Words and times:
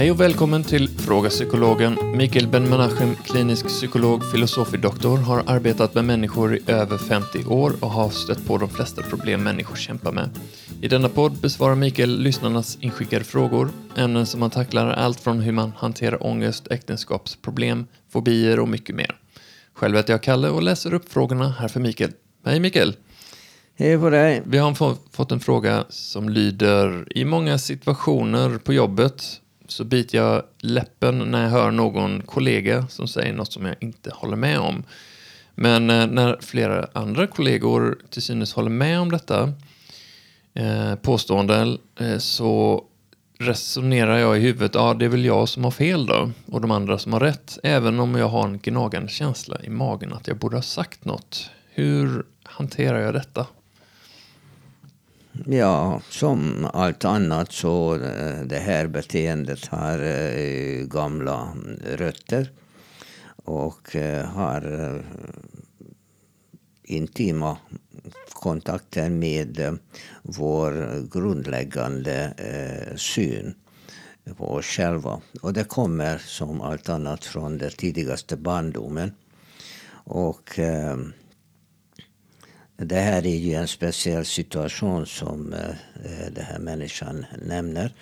Hej 0.00 0.10
och 0.10 0.20
välkommen 0.20 0.64
till 0.64 0.88
Fråga 0.88 1.28
Psykologen. 1.28 1.96
Mikael 2.16 2.48
Ben-Menachem, 2.48 3.14
klinisk 3.14 3.66
psykolog, 3.66 4.30
filosofidoktor, 4.32 5.16
har 5.18 5.42
arbetat 5.46 5.94
med 5.94 6.04
människor 6.04 6.56
i 6.56 6.60
över 6.66 6.98
50 6.98 7.44
år 7.44 7.72
och 7.80 7.90
har 7.90 8.10
stött 8.10 8.46
på 8.46 8.58
de 8.58 8.68
flesta 8.68 9.02
problem 9.02 9.42
människor 9.42 9.76
kämpar 9.76 10.12
med. 10.12 10.30
I 10.80 10.88
denna 10.88 11.08
podd 11.08 11.40
besvarar 11.40 11.74
Mikael 11.74 12.18
lyssnarnas 12.18 12.78
inskickade 12.80 13.24
frågor. 13.24 13.70
Ämnen 13.96 14.26
som 14.26 14.42
han 14.42 14.50
tacklar 14.50 14.86
är 14.86 14.92
allt 14.92 15.20
från 15.20 15.40
hur 15.40 15.52
man 15.52 15.72
hanterar 15.76 16.26
ångest, 16.26 16.66
äktenskapsproblem, 16.70 17.86
fobier 18.12 18.60
och 18.60 18.68
mycket 18.68 18.94
mer. 18.94 19.16
Själv 19.74 19.96
heter 19.96 20.12
jag 20.12 20.22
Kalle 20.22 20.48
och 20.48 20.62
läser 20.62 20.94
upp 20.94 21.12
frågorna 21.12 21.48
här 21.48 21.68
för 21.68 21.80
Mikael. 21.80 22.12
Hej 22.46 22.60
Mikael! 22.60 22.96
Hej 23.78 23.98
på 23.98 24.10
dig! 24.10 24.42
Vi 24.46 24.58
har 24.58 24.74
få- 24.74 24.96
fått 25.12 25.32
en 25.32 25.40
fråga 25.40 25.84
som 25.88 26.28
lyder 26.28 27.06
I 27.18 27.24
många 27.24 27.58
situationer 27.58 28.58
på 28.58 28.72
jobbet 28.72 29.39
så 29.72 29.84
biter 29.84 30.18
jag 30.18 30.42
läppen 30.58 31.18
när 31.18 31.42
jag 31.42 31.50
hör 31.50 31.70
någon 31.70 32.22
kollega 32.22 32.86
som 32.86 33.08
säger 33.08 33.32
något 33.32 33.52
som 33.52 33.66
jag 33.66 33.76
inte 33.80 34.10
håller 34.14 34.36
med 34.36 34.58
om. 34.58 34.84
Men 35.54 35.90
eh, 35.90 36.06
när 36.06 36.38
flera 36.40 36.88
andra 36.92 37.26
kollegor 37.26 37.98
till 38.10 38.22
synes 38.22 38.52
håller 38.52 38.70
med 38.70 39.00
om 39.00 39.10
detta 39.10 39.52
eh, 40.54 40.94
påstående 40.94 41.78
eh, 42.00 42.18
så 42.18 42.84
resonerar 43.38 44.18
jag 44.18 44.38
i 44.38 44.40
huvudet, 44.40 44.74
ja 44.74 44.94
det 44.94 45.04
är 45.04 45.08
väl 45.08 45.24
jag 45.24 45.48
som 45.48 45.64
har 45.64 45.70
fel 45.70 46.06
då 46.06 46.30
och 46.46 46.60
de 46.60 46.70
andra 46.70 46.98
som 46.98 47.12
har 47.12 47.20
rätt. 47.20 47.58
Även 47.62 48.00
om 48.00 48.14
jag 48.14 48.28
har 48.28 48.44
en 48.44 48.58
gnagande 48.58 49.08
känsla 49.08 49.60
i 49.62 49.70
magen 49.70 50.12
att 50.12 50.28
jag 50.28 50.36
borde 50.36 50.56
ha 50.56 50.62
sagt 50.62 51.04
något. 51.04 51.50
Hur 51.70 52.26
hanterar 52.42 53.00
jag 53.00 53.14
detta? 53.14 53.46
Ja, 55.46 56.00
som 56.08 56.66
allt 56.72 57.04
annat 57.04 57.52
så 57.52 57.94
eh, 57.94 58.42
det 58.44 58.58
här 58.58 58.86
beteendet 58.86 59.66
har 59.66 60.02
eh, 60.02 60.86
gamla 60.86 61.48
rötter 61.96 62.50
och 63.44 63.96
eh, 63.96 64.24
har 64.24 65.02
intima 66.82 67.58
kontakter 68.32 69.10
med 69.10 69.78
vår 70.22 71.02
grundläggande 71.12 72.34
syn 72.96 73.54
på 74.36 74.52
oss 74.52 74.66
själva. 74.66 75.20
Och 75.42 75.52
det 75.52 75.64
kommer 75.64 76.18
som 76.18 76.60
allt 76.60 76.88
annat 76.88 77.24
från 77.24 77.58
den 77.58 77.70
tidigaste 77.70 78.36
barndomen. 78.36 79.14
Och 80.04 80.58
det 82.84 83.00
här 83.00 83.26
är 83.26 83.36
ju 83.36 83.54
en 83.54 83.68
speciell 83.68 84.24
situation 84.24 85.06
som 85.06 85.52
eh, 85.52 86.32
den 86.32 86.44
här 86.44 86.58
människan 86.58 87.26
nämner. 87.42 87.94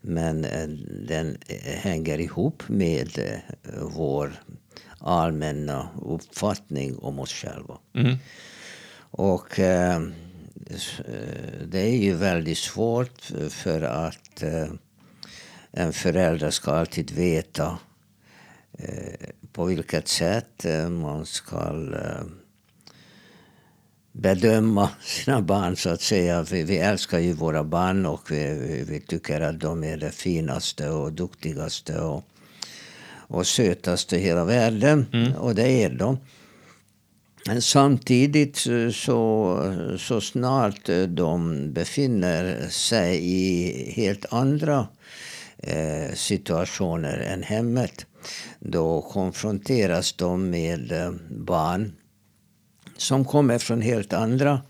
Men 0.00 0.44
eh, 0.44 0.68
den 1.08 1.38
eh, 1.46 1.78
hänger 1.78 2.20
ihop 2.20 2.62
med 2.68 3.18
eh, 3.18 3.38
vår 3.82 4.32
allmänna 4.98 5.88
uppfattning 6.02 6.98
om 6.98 7.18
oss 7.18 7.32
själva. 7.32 7.78
Mm. 7.94 8.16
Och 9.10 9.60
eh, 9.60 9.96
eh, 9.96 10.02
det 11.66 11.80
är 11.80 11.96
ju 11.96 12.14
väldigt 12.14 12.58
svårt 12.58 13.22
för 13.50 13.82
att 13.82 14.42
eh, 14.42 14.68
en 15.70 15.92
förälder 15.92 16.50
ska 16.50 16.72
alltid 16.72 17.10
veta 17.10 17.78
eh, 18.78 19.28
på 19.52 19.64
vilket 19.64 20.08
sätt 20.08 20.64
eh, 20.64 20.88
man 20.88 21.26
ska 21.26 21.56
eh, 21.94 22.24
bedöma 24.20 24.88
sina 25.02 25.42
barn 25.42 25.76
så 25.76 25.90
att 25.90 26.00
säga. 26.02 26.42
Vi, 26.42 26.62
vi 26.62 26.78
älskar 26.78 27.18
ju 27.18 27.32
våra 27.32 27.64
barn 27.64 28.06
och 28.06 28.30
vi, 28.30 28.54
vi, 28.54 28.84
vi 28.88 29.00
tycker 29.00 29.40
att 29.40 29.60
de 29.60 29.84
är 29.84 29.96
det 29.96 30.10
finaste 30.10 30.88
och 30.90 31.12
duktigaste 31.12 31.98
och, 32.00 32.24
och 33.28 33.46
sötaste 33.46 34.16
i 34.16 34.20
hela 34.20 34.44
världen. 34.44 35.06
Och 35.38 35.54
det 35.54 35.68
är 35.84 35.90
de. 35.90 36.18
Men 37.46 37.62
samtidigt 37.62 38.56
så- 38.92 39.96
så, 39.98 40.20
snart 40.20 40.88
de 41.08 41.72
befinner 41.72 42.68
sig 42.70 43.18
i 43.24 43.92
helt 43.96 44.32
andra 44.32 44.86
eh, 45.58 46.14
situationer 46.14 47.18
än 47.18 47.42
hemmet 47.42 48.06
då 48.60 49.02
konfronteras 49.02 50.12
de 50.12 50.50
med 50.50 50.92
eh, 50.92 51.12
barn 51.30 51.92
som 52.96 53.24
kommer 53.24 53.58
från 53.58 53.80
helt 53.80 54.12
andra 54.12 54.60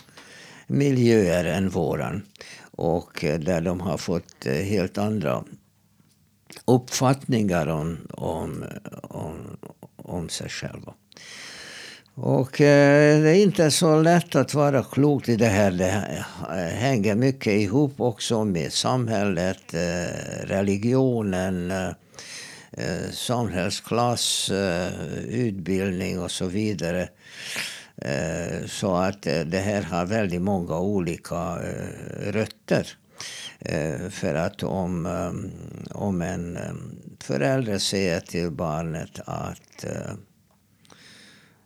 miljöer 0.66 1.44
än 1.44 1.68
våran. 1.68 2.22
Och 2.70 3.24
eh, 3.24 3.38
där 3.38 3.60
de 3.60 3.80
har 3.80 3.98
fått 3.98 4.46
eh, 4.46 4.52
helt 4.52 4.98
andra 4.98 5.44
uppfattningar 6.64 7.66
om, 7.66 7.98
om, 8.10 8.64
om, 9.02 9.56
om 9.96 10.28
sig 10.28 10.48
själva. 10.48 10.94
Och 12.18 12.60
eh, 12.60 13.22
det 13.22 13.30
är 13.30 13.42
inte 13.42 13.70
så 13.70 14.00
lätt 14.00 14.34
att 14.34 14.54
vara 14.54 14.82
klok 14.82 15.28
i 15.28 15.36
det 15.36 15.46
här. 15.46 15.70
Det 15.70 16.24
eh, 16.50 16.56
hänger 16.56 17.14
mycket 17.14 17.52
ihop 17.52 18.00
också 18.00 18.44
med 18.44 18.72
samhället, 18.72 19.74
eh, 19.74 20.46
religionen, 20.46 21.70
eh, 21.70 23.10
samhällsklass, 23.12 24.50
utbildning 25.28 26.20
och 26.20 26.30
så 26.30 26.46
vidare. 26.46 27.08
Eh, 28.02 28.66
Så 28.66 28.94
att 28.94 29.26
eh, 29.26 29.40
det 29.40 29.58
här 29.58 29.82
har 29.82 30.06
väldigt 30.06 30.42
många 30.42 30.78
olika 30.78 31.58
eh, 31.62 32.32
rötter. 32.32 32.88
För 34.10 34.34
att 34.34 34.62
om, 34.62 35.06
om 35.90 36.22
en 36.22 36.58
förälder 37.20 37.78
säger 37.78 38.20
till 38.20 38.50
barnet 38.50 39.20
att 39.26 39.84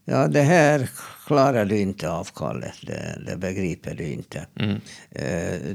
Ja, 0.05 0.29
det 0.29 0.43
här 0.43 0.91
klarar 1.27 1.65
du 1.65 1.79
inte 1.79 2.11
av, 2.11 2.29
Kalle. 2.35 2.73
Det, 2.83 3.23
det 3.27 3.37
begriper 3.37 3.95
du 3.95 4.05
inte. 4.05 4.47
Mm. 4.61 4.81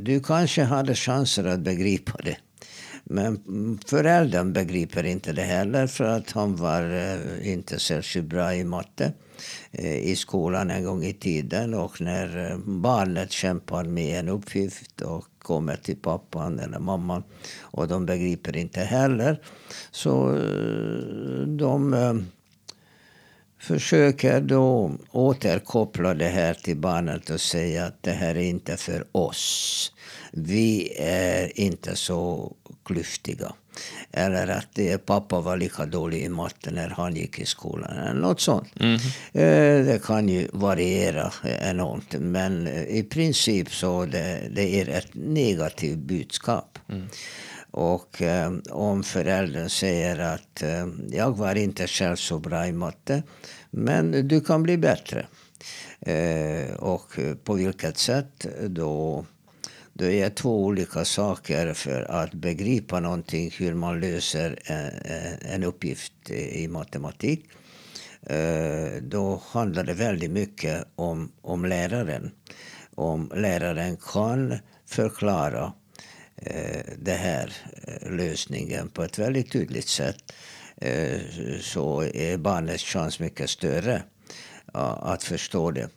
Du 0.03 0.19
kanske 0.19 0.63
hade 0.63 0.95
chanser 0.95 1.45
att 1.45 1.59
begripa 1.59 2.19
det. 2.23 2.37
Men 3.07 3.39
föräldern 3.85 4.53
begriper 4.53 5.03
inte 5.03 5.33
det 5.33 5.41
heller 5.41 5.88
för 5.88 6.03
att 6.03 6.31
han 6.31 6.55
var 6.55 6.81
eh, 6.81 7.51
inte 7.51 7.79
särskilt 7.79 8.27
bra 8.27 8.55
i 8.55 8.63
matte 8.63 9.13
eh, 9.71 9.97
i 9.97 10.16
skolan 10.16 10.71
en 10.71 10.83
gång 10.85 11.03
i 11.03 11.13
tiden. 11.13 11.73
Och 11.73 12.01
när 12.01 12.51
eh, 12.51 12.57
barnet 12.57 13.31
kämpar 13.31 13.83
med 13.83 14.19
en 14.19 14.29
uppgift 14.29 15.01
och 15.01 15.25
kommer 15.39 15.75
till 15.75 15.97
pappan 15.97 16.59
eller 16.59 16.79
mamman 16.79 17.23
och 17.59 17.88
de 17.88 18.05
begriper 18.05 18.57
inte 18.57 18.79
heller. 18.79 19.41
Så 19.91 20.31
de 21.47 21.93
försöker 23.65 24.41
då 24.41 24.91
återkoppla 25.11 26.13
det 26.13 26.27
här 26.27 26.53
till 26.53 26.77
barnet 26.77 27.29
och 27.29 27.41
säga 27.41 27.85
att 27.85 28.03
det 28.03 28.11
här 28.11 28.35
är 28.35 28.41
inte 28.49 28.77
för 28.77 29.05
oss. 29.11 29.91
Vi 30.31 30.93
är 30.99 31.59
inte 31.59 31.95
så 31.95 32.51
klyftiga. 32.85 33.53
Eller 34.11 34.47
att 34.47 35.05
pappa 35.05 35.41
var 35.41 35.57
lika 35.57 35.85
dålig 35.85 36.21
i 36.23 36.29
matte 36.29 36.71
när 36.71 36.89
han 36.89 37.15
gick 37.15 37.39
i 37.39 37.45
skolan. 37.45 37.97
Eller 37.97 38.21
något 38.21 38.41
sånt. 38.41 38.67
Eh, 39.33 39.85
Det 39.85 40.01
kan 40.05 40.29
ju 40.29 40.47
variera 40.53 41.31
enormt. 41.61 42.15
Men 42.19 42.67
eh, 42.67 42.83
i 42.83 43.03
princip 43.03 43.73
så 43.73 44.05
det, 44.05 44.41
det 44.55 44.81
är 44.81 44.89
ett 44.89 45.09
negativt 45.13 45.97
budskap. 45.97 46.79
Och 47.77 48.21
eh, 48.21 48.53
om 48.71 49.03
föräldern 49.03 49.69
säger 49.69 50.19
att 50.19 50.63
eh, 50.63 50.87
jag 51.11 51.37
var 51.37 51.55
inte 51.55 51.87
själv 51.87 52.15
så 52.15 52.39
bra 52.39 52.67
i 52.67 52.71
matte, 52.71 53.23
men 53.71 54.27
du 54.27 54.41
kan 54.41 54.63
bli 54.63 54.77
bättre. 54.77 55.27
Eh, 55.99 56.75
och 56.75 57.19
på 57.43 57.53
vilket 57.53 57.97
sätt 57.97 58.45
då? 58.67 59.25
Det 59.93 60.22
är 60.22 60.29
två 60.29 60.66
olika 60.66 61.05
saker 61.05 61.73
för 61.73 62.11
att 62.11 62.33
begripa 62.33 62.99
någonting, 62.99 63.51
hur 63.57 63.73
man 63.73 63.99
löser 63.99 64.59
en, 64.66 64.91
en 65.53 65.63
uppgift 65.63 66.29
i 66.31 66.67
matematik. 66.67 67.45
Eh, 68.21 69.01
Då 69.01 69.41
handlar 69.51 69.83
det 69.83 69.93
väldigt 69.93 70.31
mycket 70.31 70.85
om, 70.95 71.31
om 71.41 71.66
läraren. 71.66 72.31
Om 72.95 73.31
läraren 73.35 73.97
kan 73.97 74.57
förklara 74.85 75.73
Eh, 76.45 76.81
den 76.97 77.17
här 77.17 77.53
eh, 77.87 78.11
lösningen 78.11 78.89
på 78.89 79.03
ett 79.03 79.19
väldigt 79.19 79.51
tydligt 79.51 79.87
sätt 79.87 80.33
eh, 80.77 81.19
så 81.61 82.03
är 82.03 82.37
barnets 82.37 82.83
chans 82.83 83.19
mycket 83.19 83.49
större 83.49 84.03
att 84.73 85.23
förstå 85.23 85.71
det. 85.71 85.89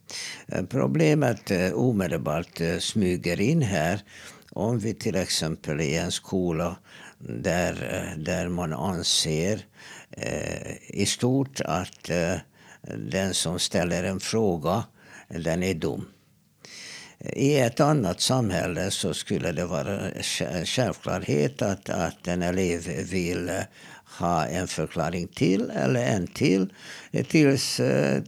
Problemet 0.69 1.51
omedelbart 1.75 2.61
smyger 2.79 3.41
in 3.41 3.63
här 3.63 4.01
om 4.51 4.79
vi 4.79 4.95
till 4.95 5.17
exempel 5.17 5.81
i 5.81 5.97
en 5.97 6.13
skola 6.13 6.77
där, 7.19 8.15
där 8.19 8.49
man 8.49 8.73
anser 8.73 9.61
eh, 10.11 10.73
i 10.89 11.07
stort 11.07 11.61
att 11.61 12.11
eh, 12.11 12.35
den 13.11 13.35
som 13.35 13.59
ställer 13.59 14.05
en 14.05 14.21
fråga 14.21 14.85
den 15.29 15.63
är 15.63 15.75
dum. 15.75 16.05
I 17.21 17.59
ett 17.59 17.81
annat 17.81 18.21
samhälle 18.21 18.91
så 18.91 19.15
skulle 19.15 19.53
det 19.53 19.65
vara 19.65 20.01
en 20.41 20.67
självklarhet 20.67 21.63
att, 21.63 21.89
att 21.89 22.29
en 22.29 22.43
elev 22.43 22.81
vill 23.11 23.51
ha 24.19 24.47
en 24.47 24.69
förklaring 24.69 25.29
till 25.29 25.71
eller 25.71 26.07
en 26.07 26.27
till 26.27 26.73
tills, 27.29 27.81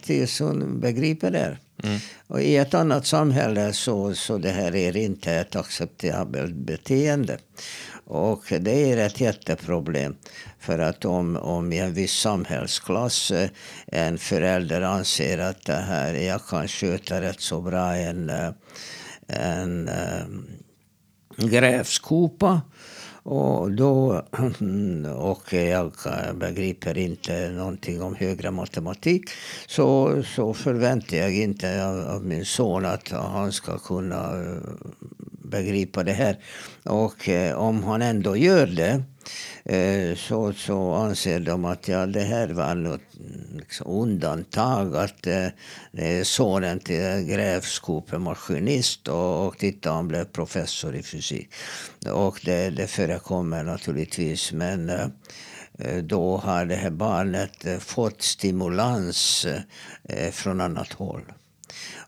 tills 0.02 0.40
hon 0.40 0.80
begriper 0.80 1.30
det. 1.30 1.56
Mm. 1.82 1.98
Och 2.26 2.42
I 2.42 2.56
ett 2.56 2.74
annat 2.74 3.06
samhälle 3.06 3.72
så, 3.72 4.14
så 4.14 4.38
det 4.38 4.50
här 4.50 4.74
är 4.74 4.96
inte 4.96 5.32
ett 5.32 5.56
acceptabelt 5.56 6.54
beteende. 6.54 7.38
Och 8.10 8.44
det 8.60 8.92
är 8.92 9.06
ett 9.06 9.20
jätteproblem. 9.20 10.16
För 10.58 10.78
att 10.78 11.04
om, 11.04 11.36
om 11.36 11.72
i 11.72 11.78
en 11.78 11.92
viss 11.92 12.12
samhällsklass 12.12 13.30
eh, 13.30 13.50
en 13.86 14.18
förälder 14.18 14.82
anser 14.82 15.38
att 15.38 15.64
det 15.64 15.72
här, 15.72 16.14
jag 16.14 16.46
kan 16.46 16.68
sköta 16.68 17.20
rätt 17.20 17.40
så 17.40 17.60
bra 17.60 17.94
en, 17.94 18.30
eh, 18.30 18.50
en, 19.28 19.88
en 19.88 20.48
grävskopa 21.36 22.60
och, 23.22 23.72
då, 23.72 24.12
och 25.16 25.52
jag 25.52 25.92
begriper 26.34 26.98
inte 26.98 27.50
någonting 27.50 28.02
om 28.02 28.14
högre 28.14 28.50
matematik. 28.50 29.30
Så, 29.66 30.22
så 30.22 30.54
förväntar 30.54 31.16
jag 31.16 31.36
inte 31.36 31.86
av, 31.86 32.00
av 32.00 32.24
min 32.24 32.44
son 32.44 32.86
att 32.86 33.08
han 33.10 33.52
ska 33.52 33.78
kunna 33.78 34.32
begripa 35.50 36.02
det 36.02 36.12
här. 36.12 36.38
Och 36.84 37.28
eh, 37.28 37.58
om 37.58 37.82
han 37.84 38.02
ändå 38.02 38.36
gör 38.36 38.66
det 38.66 39.02
eh, 39.64 40.16
så, 40.16 40.52
så 40.52 40.94
anser 40.94 41.40
de 41.40 41.64
att 41.64 41.88
ja, 41.88 42.06
det 42.06 42.20
här 42.20 42.48
var 42.48 42.74
något 42.74 43.00
liksom, 43.56 43.86
undantag. 43.86 44.96
Att 44.96 45.26
eh, 45.26 45.46
eh 45.92 46.22
sonen 46.22 46.78
till 46.80 47.24
grävskopemaskinist 47.28 49.08
och, 49.08 49.46
och 49.46 49.58
titta, 49.58 49.92
han 49.92 50.08
blev 50.08 50.24
professor 50.24 50.94
i 50.94 51.02
fysik. 51.02 51.50
Och 52.12 52.40
det, 52.44 52.70
det 52.70 52.86
förekommer 52.86 53.64
naturligtvis. 53.64 54.52
Men 54.52 54.90
eh, 54.90 55.06
eh 55.78 56.02
då 56.02 56.36
har 56.36 56.64
det 56.64 56.76
här 56.76 56.90
barnet 56.90 57.66
eh, 57.66 57.78
fått 57.78 58.22
stimulans 58.22 59.46
eh, 60.04 60.30
från 60.30 60.60
annat 60.60 60.92
håll 60.92 61.32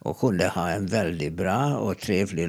och 0.03 0.19
kunde 0.19 0.49
ha 0.49 0.71
en 0.71 0.87
väldigt 0.87 1.33
bra 1.33 1.77
och 1.77 1.99
trevlig 1.99 2.49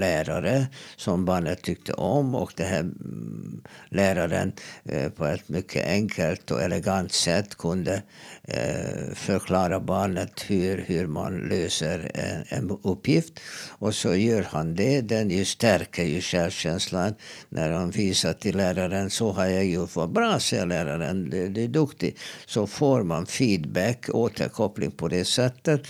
lärare 0.00 0.66
som 0.96 1.24
barnet 1.24 1.62
tyckte 1.62 1.92
om. 1.92 2.34
Och 2.34 2.52
den 2.56 2.66
här 2.66 2.80
mm, 2.80 3.62
läraren 3.88 4.52
eh, 4.84 5.10
på 5.10 5.26
ett 5.26 5.48
mycket 5.48 5.86
enkelt 5.86 6.50
och 6.50 6.62
elegant 6.62 7.12
sätt 7.12 7.54
kunde 7.58 8.02
eh, 8.42 9.14
förklara 9.14 9.80
barnet 9.80 10.44
hur, 10.46 10.84
hur 10.86 11.06
man 11.06 11.38
löser 11.38 12.10
en, 12.14 12.44
en 12.48 12.78
uppgift. 12.82 13.40
Och 13.68 13.94
så 13.94 14.14
gör 14.14 14.46
han 14.50 14.74
det. 14.74 15.00
Den 15.00 15.30
ju 15.30 15.44
stärker 15.44 16.04
ju 16.04 16.20
självkänslan 16.20 17.14
när 17.48 17.70
han 17.70 17.90
visar 17.90 18.32
till 18.32 18.56
läraren 18.56 19.10
så 19.10 19.32
har 19.32 19.46
jag 19.46 19.64
gjort. 19.64 19.96
Vad 19.96 20.12
bra, 20.12 20.40
säger 20.40 20.66
läraren. 20.66 21.30
Du, 21.30 21.48
du 21.48 21.64
är 21.64 21.68
duktig. 21.68 22.16
Så 22.46 22.66
får 22.66 23.02
man 23.02 23.26
feedback, 23.26 24.08
återkoppling 24.12 24.90
på 24.90 25.08
det 25.08 25.24
sättet. 25.24 25.82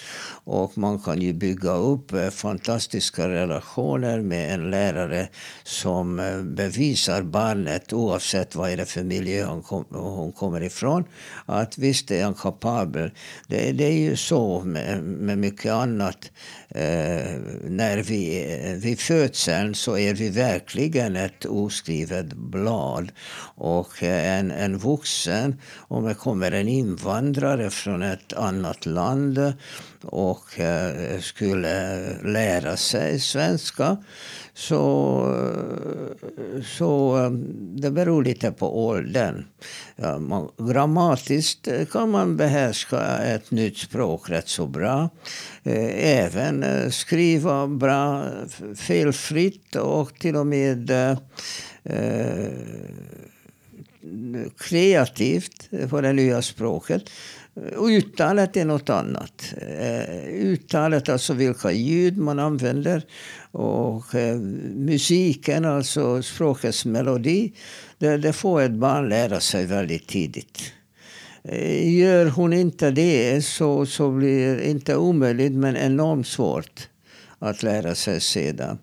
Och 0.45 0.79
man 0.79 1.04
kan 1.05 1.23
ju 1.23 1.33
bygga 1.33 1.71
upp 1.71 2.13
eh, 2.13 2.31
fantastiska 2.31 3.29
relationer 3.29 4.21
med 4.21 4.55
en 4.55 4.71
lärare 4.71 5.29
som 5.63 6.21
eh, 6.21 6.43
bevisar 6.43 7.23
barnet, 7.23 7.93
oavsett 7.93 8.55
vad 8.55 8.71
är 8.71 8.77
det 8.77 8.85
för 8.85 9.03
miljö 9.03 9.45
hon, 9.45 9.63
kom, 9.63 9.85
hon 9.91 10.33
kommer 10.33 10.63
ifrån, 10.63 11.05
att 11.47 11.79
visst 11.79 12.11
är 12.11 12.25
han 12.25 12.35
kapabel. 12.35 13.11
Det, 13.49 13.73
det 13.73 13.85
är 13.85 13.99
ju 13.99 14.17
så 14.17 14.61
med, 14.65 15.03
med 15.03 15.39
mycket 15.39 15.73
annat. 15.73 16.31
Eh, 16.77 17.41
när 17.65 18.03
vi, 18.03 18.47
vid 18.83 19.01
födseln 19.01 19.75
så 19.75 19.99
är 19.99 20.15
vi 20.15 20.29
verkligen 20.29 21.17
ett 21.17 21.45
oskrivet 21.45 22.33
blad. 22.33 23.13
Och 23.57 24.03
eh, 24.03 24.39
en, 24.39 24.51
en 24.51 24.79
vuxen, 24.79 25.61
om 25.89 26.05
det 26.05 26.15
kommer 26.15 26.53
en 26.53 26.69
invandrare 26.69 27.71
från 27.71 28.03
ett 28.03 28.33
annat 28.33 28.87
land 28.87 29.53
och 30.03 30.61
eh, 30.61 31.21
skulle 31.21 32.07
lära 32.23 32.77
sig 32.77 33.21
svenska 33.21 33.97
så, 34.55 35.35
så 36.65 37.25
eh, 37.25 37.31
det 37.77 37.91
beror 37.91 38.25
lite 38.25 38.53
på 38.53 38.87
åldern. 38.87 39.45
Ja, 39.97 40.19
man, 40.19 40.49
grammatiskt 40.59 41.69
eh, 41.69 41.85
kan 41.85 42.11
man 42.11 42.37
behärska 42.37 43.19
ett 43.19 43.51
nytt 43.51 43.79
språk 43.79 44.31
rätt 44.31 44.49
så 44.49 44.67
bra. 44.67 45.09
Eh, 45.63 46.19
även 46.19 46.93
skriva 46.93 47.67
bra 47.67 48.25
felfritt 48.77 49.77
och 49.77 50.15
till 50.15 50.37
och 50.37 50.47
med 50.47 50.91
eh, 50.91 51.19
kreativt 54.59 55.71
på 55.91 56.01
det 56.01 56.13
nya 56.13 56.43
språket. 56.43 57.11
Och 57.77 57.87
uttalet 57.87 58.57
är 58.57 58.65
något 58.65 58.91
annat. 58.91 59.55
Eh, 59.79 60.25
uttalet, 60.29 61.09
alltså 61.09 61.35
vilka 61.35 61.73
ljud 61.73 62.19
man 62.19 62.39
använder. 62.39 63.03
Och 63.51 64.15
eh, 64.15 64.37
musiken, 64.75 65.65
alltså 65.65 66.23
språkets 66.23 66.85
melodi. 66.85 67.53
Det, 67.99 68.17
det 68.17 68.33
får 68.33 68.63
ett 68.63 68.73
barn 68.73 69.09
lära 69.09 69.41
sig 69.41 69.67
väldigt 69.67 70.07
tidigt. 70.07 70.73
Eh, 71.45 71.99
gör 71.99 72.27
hon 72.27 72.53
inte 72.53 72.91
det 72.91 73.45
så, 73.45 73.87
så 73.87 74.11
blir 74.11 74.57
det 74.57 74.71
inte 74.71 74.97
omöjligt 74.97 75.53
men 75.53 75.77
enormt 75.77 76.27
svårt 76.27 76.89
att 77.39 77.63
lära 77.63 77.95
sig 77.95 78.21
sedan. 78.21 78.79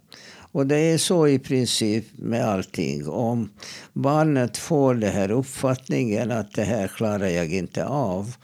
Och 0.51 0.67
det 0.67 0.77
är 0.77 0.97
så 0.97 1.27
i 1.27 1.39
princip 1.39 2.05
med 2.15 2.45
allting. 2.45 3.07
Om 3.07 3.49
barnet 3.93 4.57
får 4.57 4.95
den 4.95 5.11
här 5.11 5.31
uppfattningen 5.31 6.31
att 6.31 6.53
det 6.53 6.63
här 6.63 6.87
klarar 6.87 7.27
jag 7.27 7.53
inte 7.53 7.85
av. 7.85 8.35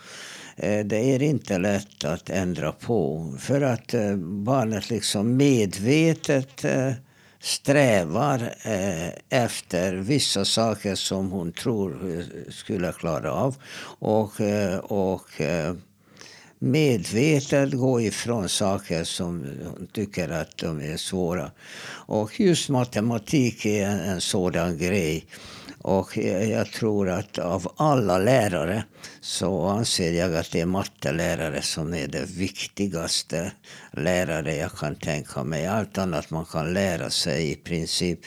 Eh, 0.56 0.86
det 0.86 0.98
är 0.98 1.22
inte 1.22 1.58
lätt 1.58 2.04
att 2.04 2.30
ändra 2.30 2.72
på. 2.72 3.34
För 3.40 3.62
att 3.62 3.94
eh, 3.94 4.16
barnet 4.18 4.90
liksom 4.90 5.38
medvetet 5.38 6.66
eh, 6.66 6.92
strävar 7.40 8.54
efter 9.30 9.94
vissa 9.94 10.46
saker 10.46 10.96
som 10.96 11.32
hon 11.32 11.52
tror 11.52 12.24
skulle 12.50 12.92
klara 12.92 13.32
av. 13.32 13.56
Och, 14.00 14.32
och 14.84 15.42
medvetet 16.60 17.74
gå 17.74 18.02
ifrån 18.02 18.50
saker 18.50 19.04
som 19.04 19.46
hon 19.64 19.88
tycker 19.94 20.30
att 20.30 20.58
de 20.58 20.82
är 20.82 20.98
svåra. 20.98 21.52
Och 21.90 22.40
just 22.40 22.70
matematik 22.70 23.66
är 23.66 23.88
en, 23.88 24.00
en 24.00 24.22
sådan 24.22 24.78
grej. 24.78 25.26
Och 25.82 26.18
jag 26.18 26.72
tror 26.72 27.10
att 27.10 27.38
av 27.38 27.72
alla 27.78 28.18
lärare 28.18 28.84
så 29.22 29.66
anser 29.66 30.12
jag 30.12 30.36
att 30.36 30.52
det 30.52 30.62
är 30.62 30.66
mattelärare 30.66 31.62
som 31.62 31.94
är 31.94 32.08
det 32.08 32.26
viktigaste 32.26 33.52
lärare 33.92 34.56
jag 34.56 34.72
kan 34.72 34.96
tänka 34.96 35.44
mig. 35.44 35.68
Allt 35.68 35.98
annat 35.98 36.30
man 36.30 36.46
kan 36.46 36.74
lära 36.74 37.10
sig 37.10 37.52
i 37.52 37.56
princip. 37.56 38.20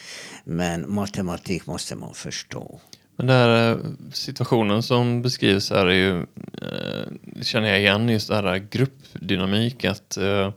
Men 0.44 0.94
matematik 0.94 1.66
måste 1.66 1.96
man 1.96 2.14
förstå. 2.14 2.80
Men 3.20 3.26
den 3.26 3.36
här 3.36 3.70
eh, 3.70 3.78
situationen 4.12 4.82
som 4.82 5.22
beskrivs 5.22 5.70
här 5.70 5.86
är 5.86 5.92
ju, 5.92 6.18
eh, 6.62 7.42
känner 7.42 7.68
jag 7.68 7.80
igen, 7.80 8.08
just 8.08 8.28
det 8.28 8.34
här 8.34 8.66
gruppdynamik. 8.70 9.84
Att 9.84 10.16
eh, 10.16 10.52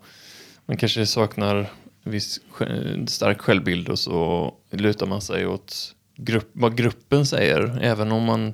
man 0.65 0.77
kanske 0.77 1.05
saknar 1.05 1.70
viss 2.03 2.39
stark 3.08 3.41
självbild 3.41 3.89
och 3.89 4.00
så 4.00 4.53
lutar 4.72 5.05
man 5.05 5.22
sig 5.22 5.48
åt 5.48 5.96
grupp, 6.15 6.50
vad 6.53 6.77
gruppen 6.77 7.25
säger. 7.25 7.79
Även 7.82 8.12
om 8.12 8.24
man, 8.24 8.53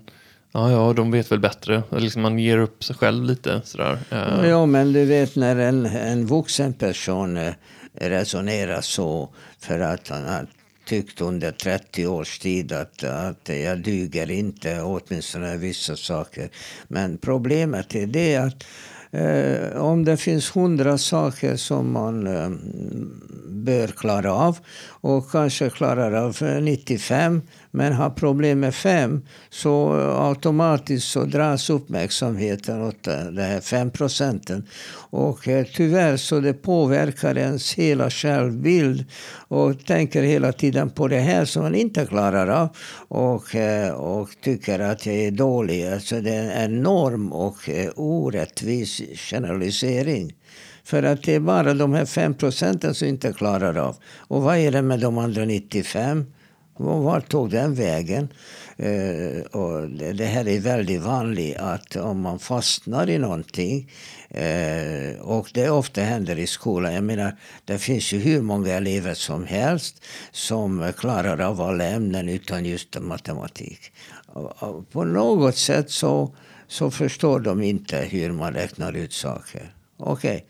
ja 0.52 0.72
ja, 0.72 0.94
de 0.94 1.12
vet 1.12 1.32
väl 1.32 1.40
bättre. 1.40 1.84
Liksom 1.92 2.22
man 2.22 2.40
ger 2.40 2.58
upp 2.58 2.84
sig 2.84 2.96
själv 2.96 3.24
lite 3.24 3.62
sådär. 3.64 4.00
Eh. 4.12 4.50
Ja, 4.50 4.66
men 4.66 4.94
du 4.94 5.06
vet 5.06 5.36
när 5.36 5.56
en, 5.56 5.86
en 5.86 6.26
vuxen 6.26 6.74
person 6.74 7.38
eh, 7.38 7.54
resonerar 7.94 8.82
så 8.82 9.30
för 9.60 9.80
att 9.80 10.08
han 10.08 10.26
har 10.26 10.48
tyckt 10.90 11.22
under 11.22 11.52
30 11.52 12.08
års 12.08 12.40
tid 12.40 12.72
att, 12.72 13.04
att 13.04 13.50
jag 13.50 13.80
duger 13.80 14.32
inte, 14.32 14.82
åtminstone 14.82 15.58
vissa 15.58 15.96
saker. 15.96 16.50
Men 16.88 17.18
problemet 17.18 17.96
är 17.96 18.08
det 18.08 18.36
att 18.36 18.64
eh, 19.12 19.82
om 19.82 20.06
det 20.06 20.18
finns 20.18 20.56
hundra 20.56 20.98
saker 20.98 21.56
som 21.56 21.92
man 21.92 22.28
eh, 22.28 22.50
bör 23.48 23.88
klara 23.88 24.34
av 24.34 24.58
och 25.02 25.32
kanske 25.32 25.70
klarar 25.70 26.12
av 26.12 26.38
eh, 26.42 26.62
95 26.62 27.42
men 27.72 27.94
har 27.94 28.10
problem 28.10 28.60
med 28.60 28.76
fem 28.76 29.22
så 29.50 29.94
automatiskt 30.30 31.08
så 31.08 31.24
dras 31.24 31.70
uppmärksamheten 31.70 32.82
åt 32.82 33.04
de 33.04 33.42
här 33.42 33.62
fem 33.62 33.92
procenten. 33.92 34.68
Och 35.10 35.48
eh, 35.48 35.66
tyvärr 35.76 36.18
så 36.18 36.40
det 36.40 36.54
påverkar 36.54 37.38
ens 37.38 37.74
hela 37.74 38.10
självbild 38.10 39.06
och 39.48 39.86
tänker 39.86 40.24
hela 40.24 40.52
tiden 40.52 40.90
på 40.90 41.08
det 41.08 41.20
här 41.20 41.46
som 41.46 41.64
man 41.64 41.76
inte 41.76 42.06
klarar 42.06 42.48
av 42.48 42.70
och, 43.08 43.56
eh, 43.56 43.94
och 43.94 44.30
tycker 44.42 44.80
att 44.80 45.06
jag 45.06 45.16
är 45.16 45.32
dålig. 45.32 45.88
Alltså 45.88 46.22
det 46.22 46.36
är 46.36 46.64
en 46.64 46.74
enorm 46.74 47.34
och 47.34 47.70
eh, 47.70 47.92
orättvis 47.96 49.02
generalisering. 49.16 50.34
För 50.84 51.04
att 51.04 51.24
det 51.24 51.36
är 51.36 51.40
bara 51.40 51.74
de 51.74 51.94
här 51.94 52.06
fem 52.06 52.34
procenten 52.34 52.96
som 52.96 53.08
inte 53.08 53.34
klarar 53.34 53.78
av. 53.78 53.96
Och 54.18 54.42
vad 54.42 54.58
är 54.58 54.72
det 54.72 54.82
med 54.82 55.00
de 55.00 55.18
andra 55.18 55.46
95? 55.46 56.26
Vart 56.82 57.30
tog 57.30 57.50
den 57.50 57.74
vägen? 57.74 58.28
Eh, 58.78 59.42
och 59.42 59.90
det, 59.90 60.14
det, 60.14 60.26
här 60.26 60.48
är 60.48 60.60
väldigt 60.60 61.02
vanligt 61.02 61.58
att 61.58 61.96
om 61.96 62.22
man 62.22 62.40
fastnar 62.40 63.10
i 63.10 63.18
någonting 63.18 63.92
eh, 64.30 65.20
och 65.22 65.50
det 65.54 65.70
ofta 65.70 66.02
händer 66.02 66.40
i 66.40 66.48
skolan. 66.48 66.94
Jag 66.94 67.04
menar, 67.04 67.38
det 67.66 67.78
finns 67.78 68.14
ju 68.14 68.18
hur 68.18 68.42
många 68.42 68.74
elever 68.74 69.14
som 69.14 69.46
helst 69.46 70.06
som 70.32 70.94
klarar 70.98 71.40
av 71.42 71.62
alla 71.62 71.84
ämnen 71.84 72.30
utan 72.30 72.66
just 72.66 73.00
matematik. 73.00 73.92
På 74.92 75.04
något 75.04 75.58
sätt 75.58 75.92
så, 75.92 76.36
så 76.68 76.92
förstår 76.92 77.40
de 77.40 77.64
inte 77.64 77.98
hur 77.98 78.32
man 78.32 78.54
räknar 78.54 78.94
ut 78.94 79.14
saker. 79.14 79.74
Okej. 79.98 80.46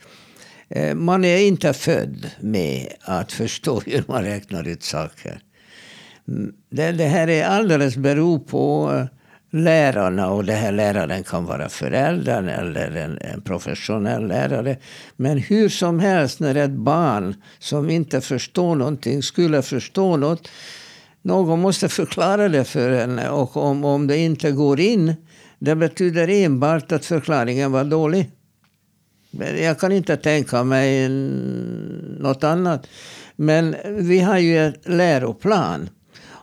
Okay. 0.69 0.83
Eh, 0.83 0.95
man 0.95 1.25
är 1.25 1.38
inte 1.38 1.74
född 1.74 2.31
med 2.39 2.93
att 3.01 3.31
förstå 3.31 3.79
hur 3.86 4.03
man 4.07 4.24
räknar 4.24 4.67
ut 4.67 4.83
saker. 4.83 5.41
Det, 6.69 6.91
det 6.91 7.05
här 7.05 7.29
är 7.29 7.45
alldeles 7.45 7.98
beror 7.98 8.39
på 8.39 8.91
eh, 8.93 9.05
lärarna 9.59 10.29
och 10.29 10.45
det 10.45 10.53
här 10.53 10.71
läraren 10.71 11.24
kan 11.24 11.45
vara 11.45 11.69
föräldern 11.69 12.50
eller 12.50 12.95
en, 12.95 13.17
en, 13.21 13.41
professionell 13.41 14.27
lärare. 14.27 14.77
Men 15.15 15.38
hur 15.38 15.69
som 15.69 16.00
helst 16.00 16.39
när 16.39 16.55
ett 16.55 16.71
barn 16.71 17.36
som 17.59 17.89
inte 17.89 18.21
förstår 18.21 18.75
någonting 18.75 19.24
skulle 19.24 19.62
förstå 19.62 20.17
något. 20.17 20.50
Någon 21.21 21.59
måste 21.59 21.89
förklara 21.89 22.50
det 22.50 22.63
för 22.63 22.91
henne 22.91 23.29
och 23.29 23.57
om, 23.57 23.86
om 23.86 24.07
det 24.07 24.17
inte 24.17 24.51
går 24.51 24.79
in 24.79 25.15
det 25.59 25.75
betyder 25.75 26.29
enbart 26.29 26.91
att 26.91 27.05
förklaringen 27.05 27.71
var 27.71 27.83
dålig. 27.83 28.31
Jag 29.62 29.79
kan 29.79 29.91
inte 29.91 30.17
tänka 30.17 30.63
mig 30.63 31.09
något 32.19 32.43
annat. 32.43 32.88
Men 33.36 33.75
vi 33.86 34.19
har 34.19 34.38
ju 34.38 34.57
en 34.57 34.74
läroplan. 34.86 35.89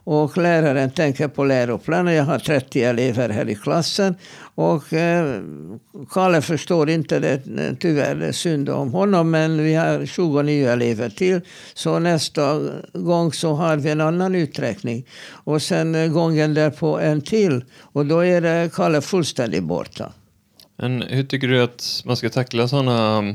Och 0.09 0.39
läraren 0.39 0.91
tänker 0.91 1.29
på 1.29 1.45
läroplanen. 1.45 2.15
Jag 2.15 2.25
har 2.25 2.39
30 2.39 2.83
elever 2.83 3.29
här 3.29 3.49
i 3.49 3.55
klassen. 3.55 4.15
Och 4.55 4.93
eh, 4.93 5.43
Kalle 6.11 6.43
förstår 6.43 6.91
inte 6.91 7.19
det. 7.19 7.41
Tyvärr, 7.81 8.15
det 8.15 8.27
är 8.27 8.33
synd 8.33 8.69
om 8.69 8.93
honom. 8.93 9.31
Men 9.31 9.65
vi 9.65 9.75
har 9.75 10.07
29 10.07 10.69
elever 10.69 11.09
till. 11.09 11.41
Så 11.75 11.99
nästa 11.99 12.61
gång 12.93 13.33
så 13.33 13.55
har 13.55 13.77
vi 13.77 13.91
en 13.91 14.01
annan 14.01 14.35
uträkning. 14.35 15.07
Och 15.29 15.63
sen 15.63 15.95
eh, 15.95 16.09
gången 16.09 16.55
därpå 16.55 16.99
en 16.99 17.21
till. 17.21 17.65
Och 17.81 18.07
då 18.07 18.25
är 18.25 18.69
Kalle 18.69 19.01
fullständigt 19.01 19.65
borta. 19.65 20.13
Men 20.77 21.03
hur 21.03 21.25
tycker 21.25 21.49
du 21.49 21.63
att 21.63 22.03
man 22.05 22.17
ska 22.17 22.29
tackla 22.29 22.69
sådana 22.69 23.35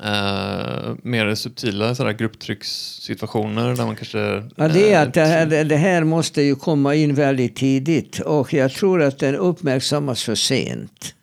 Uh, 0.00 0.94
mer 1.02 1.34
subtila 1.34 1.94
sådär, 1.94 2.12
grupptryckssituationer 2.12 3.74
där 3.74 3.86
man 3.86 3.96
kanske... 3.96 4.18
Ja, 4.56 4.68
det, 4.68 4.92
är 4.92 5.02
att 5.02 5.14
det, 5.14 5.24
här, 5.24 5.64
det 5.64 5.76
här 5.76 6.04
måste 6.04 6.42
ju 6.42 6.54
komma 6.54 6.94
in 6.94 7.14
väldigt 7.14 7.56
tidigt 7.56 8.20
och 8.20 8.52
jag 8.52 8.72
tror 8.72 9.02
att 9.02 9.18
den 9.18 9.36
uppmärksammas 9.36 10.22
för 10.24 10.34
sent. 10.34 11.14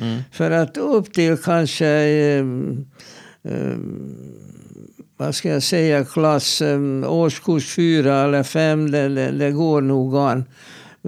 Mm. 0.00 0.22
För 0.32 0.50
att 0.50 0.76
upp 0.76 1.12
till 1.12 1.36
kanske 1.36 2.38
um, 2.40 2.86
um, 3.42 4.16
vad 5.16 5.34
ska 5.34 5.48
jag 5.48 5.62
säga, 5.62 6.04
klass 6.04 6.60
um, 6.60 7.04
årskurs 7.04 7.74
fyra 7.74 8.22
eller 8.22 8.42
fem, 8.42 8.90
det, 8.90 9.08
det, 9.08 9.30
det 9.30 9.50
går 9.50 9.80
nog 9.80 10.16
an. 10.16 10.44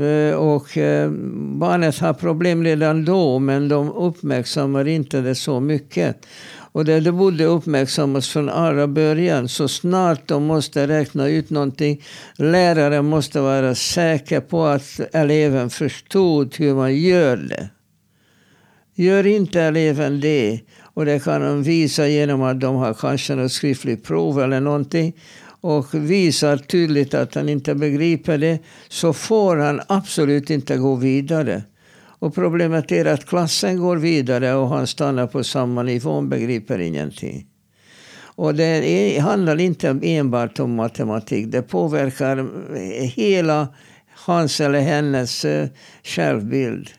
Eh, 0.00 0.35
och 0.35 0.78
eh, 0.78 1.11
barnet 1.59 1.99
har 1.99 2.14
problem 2.14 2.64
redan 2.64 3.04
då 3.04 3.38
men 3.38 3.69
de 3.69 3.93
uppmärksammar 3.93 4.88
inte 4.88 5.21
det 5.21 5.35
så 5.35 5.61
mycket. 5.61 6.26
Och 6.75 6.85
det, 6.85 7.00
det 7.00 7.12
borde 7.12 7.45
uppmärksammas 7.45 8.28
från 8.28 8.49
allra 8.49 8.87
början. 8.87 9.49
Så 9.49 9.69
snart 9.69 10.28
de 10.28 10.45
måste 10.45 10.88
räkna 10.88 11.28
ut 11.28 11.50
någonting. 11.50 12.02
Läraren 12.37 13.04
måste 13.04 13.40
vara 13.40 13.75
säker 13.75 14.40
på 14.40 14.64
att 14.64 15.00
eleven 15.12 15.71
förstod 15.71 16.54
hur 16.57 16.75
man 16.75 16.97
gör 16.97 17.37
det. 17.37 17.69
Gör 18.95 19.26
inte 19.26 19.62
eleven 19.62 20.21
det, 20.21 20.61
och 20.81 21.04
det 21.04 21.25
kan 21.25 21.40
de 21.40 21.62
visa 21.62 22.09
genom 22.09 22.43
att 22.43 22.61
de 22.61 22.76
har 22.76 22.95
kanske 22.95 23.35
något 23.35 23.52
skriftligt 23.52 24.04
prov 24.04 24.40
eller 24.40 24.61
någonting 24.61 25.16
och 25.61 25.95
visar 25.95 26.57
tydligt 26.57 27.14
att 27.14 27.35
han 27.35 27.49
inte 27.49 27.75
begriper 27.75 28.38
det 28.38 28.59
så 28.88 29.12
får 29.12 29.57
han 29.57 29.81
absolut 29.87 30.50
inte 30.50 30.76
gå 30.76 30.95
vidare. 30.95 31.62
Och 32.25 32.35
problemet 32.35 32.93
är 32.93 33.04
att 33.04 33.26
klassen 33.26 33.78
går 33.78 33.97
vidare 33.97 34.54
och 34.54 34.69
han 34.69 34.87
stannar 34.87 35.26
på 35.26 35.45
samma 35.45 35.83
nivå 35.83 36.11
och 36.11 36.25
begriper 36.25 36.78
ingenting. 36.78 37.47
Och 38.16 38.54
det 38.54 38.64
är, 38.64 39.21
handlar 39.21 39.61
inte 39.61 39.99
enbart 40.02 40.59
om 40.59 40.75
matematik. 40.75 41.47
Det 41.47 41.62
påverkar 41.62 42.49
hela 43.07 43.69
hans 44.09 44.61
eller 44.61 44.81
hennes 44.81 45.45
uh, 45.45 45.66
självbild. 46.02 46.90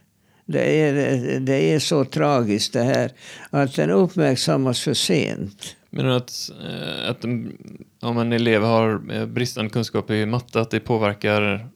Det 0.45 0.81
är, 0.81 1.39
det 1.39 1.73
är 1.73 1.79
så 1.79 2.05
tragiskt 2.05 2.73
det 2.73 2.83
här 2.83 3.11
att 3.49 3.75
den 3.75 3.89
uppmärksammas 3.89 4.81
för 4.81 4.93
sent. 4.93 5.75
Menar 5.89 6.09
du 6.09 6.15
att, 6.15 6.51
eh, 6.63 7.09
att 7.09 7.23
om 8.01 8.17
en 8.17 8.33
elev 8.33 8.63
har 8.63 9.13
eh, 9.13 9.25
bristande 9.25 9.69
kunskap 9.69 10.11
i 10.11 10.25
matte, 10.25 10.61
att 10.61 10.71
det 10.71 10.79
påverkar 10.79 11.67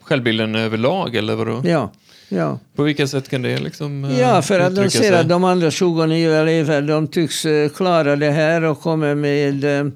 självbilden 0.00 0.54
överlag 0.54 1.14
eller 1.14 1.34
vadå? 1.34 1.62
Ja. 1.64 1.90
Ja. 2.32 2.58
På 2.74 2.82
vilka 2.82 3.06
sätt 3.06 3.28
kan 3.28 3.42
det 3.42 3.58
liksom 3.58 4.04
eh, 4.04 4.20
Ja, 4.20 4.42
för 4.42 4.60
att 4.60 4.76
de 4.76 4.90
ser 4.90 5.12
att 5.12 5.28
de 5.28 5.44
andra 5.44 5.70
29 5.70 6.32
elever 6.32 6.82
de 6.82 7.06
tycks 7.06 7.46
klara 7.76 8.16
det 8.16 8.30
här 8.30 8.64
och 8.64 8.80
kommer 8.80 9.14
med 9.14 9.92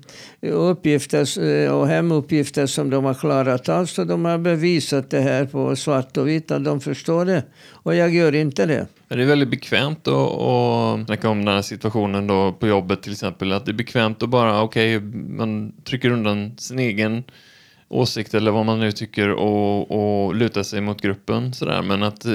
uppgifter 0.52 1.26
och 1.72 1.88
hemuppgifter 1.88 2.66
som 2.66 2.90
de 2.90 3.04
har 3.04 3.14
klarat 3.14 3.68
av. 3.68 3.86
Så 3.86 4.04
de 4.04 4.24
har 4.24 4.38
bevisat 4.38 5.10
det 5.10 5.20
här 5.20 5.44
på 5.44 5.76
svart 5.76 6.16
och 6.16 6.28
vitt 6.28 6.50
att 6.50 6.64
de 6.64 6.80
förstår 6.80 7.24
det. 7.24 7.42
Och 7.70 7.94
jag 7.94 8.14
gör 8.14 8.34
inte 8.34 8.66
det. 8.66 8.86
Det 9.08 9.22
är 9.22 9.26
väldigt 9.26 9.50
bekvämt 9.50 10.08
att 10.08 11.06
snacka 11.06 11.28
om 11.28 11.44
den 11.44 11.54
här 11.54 11.62
situationen 11.62 12.26
då 12.26 12.52
på 12.52 12.66
jobbet 12.66 13.02
till 13.02 13.12
exempel. 13.12 13.52
Att 13.52 13.64
det 13.66 13.70
är 13.70 13.74
bekvämt 13.74 14.22
att 14.22 14.28
bara, 14.28 14.62
okej, 14.62 14.96
okay, 14.96 15.08
man 15.28 15.72
trycker 15.84 16.10
undan 16.10 16.58
sin 16.58 16.78
egen 16.78 17.24
åsikt 17.94 18.34
eller 18.34 18.50
vad 18.50 18.66
man 18.66 18.80
nu 18.80 18.92
tycker 18.92 19.30
och, 19.30 19.90
och 19.90 20.34
luta 20.34 20.64
sig 20.64 20.80
mot 20.80 21.00
gruppen 21.00 21.52
sådär. 21.52 21.82
Men 21.82 22.02
att 22.02 22.24
eh, 22.24 22.32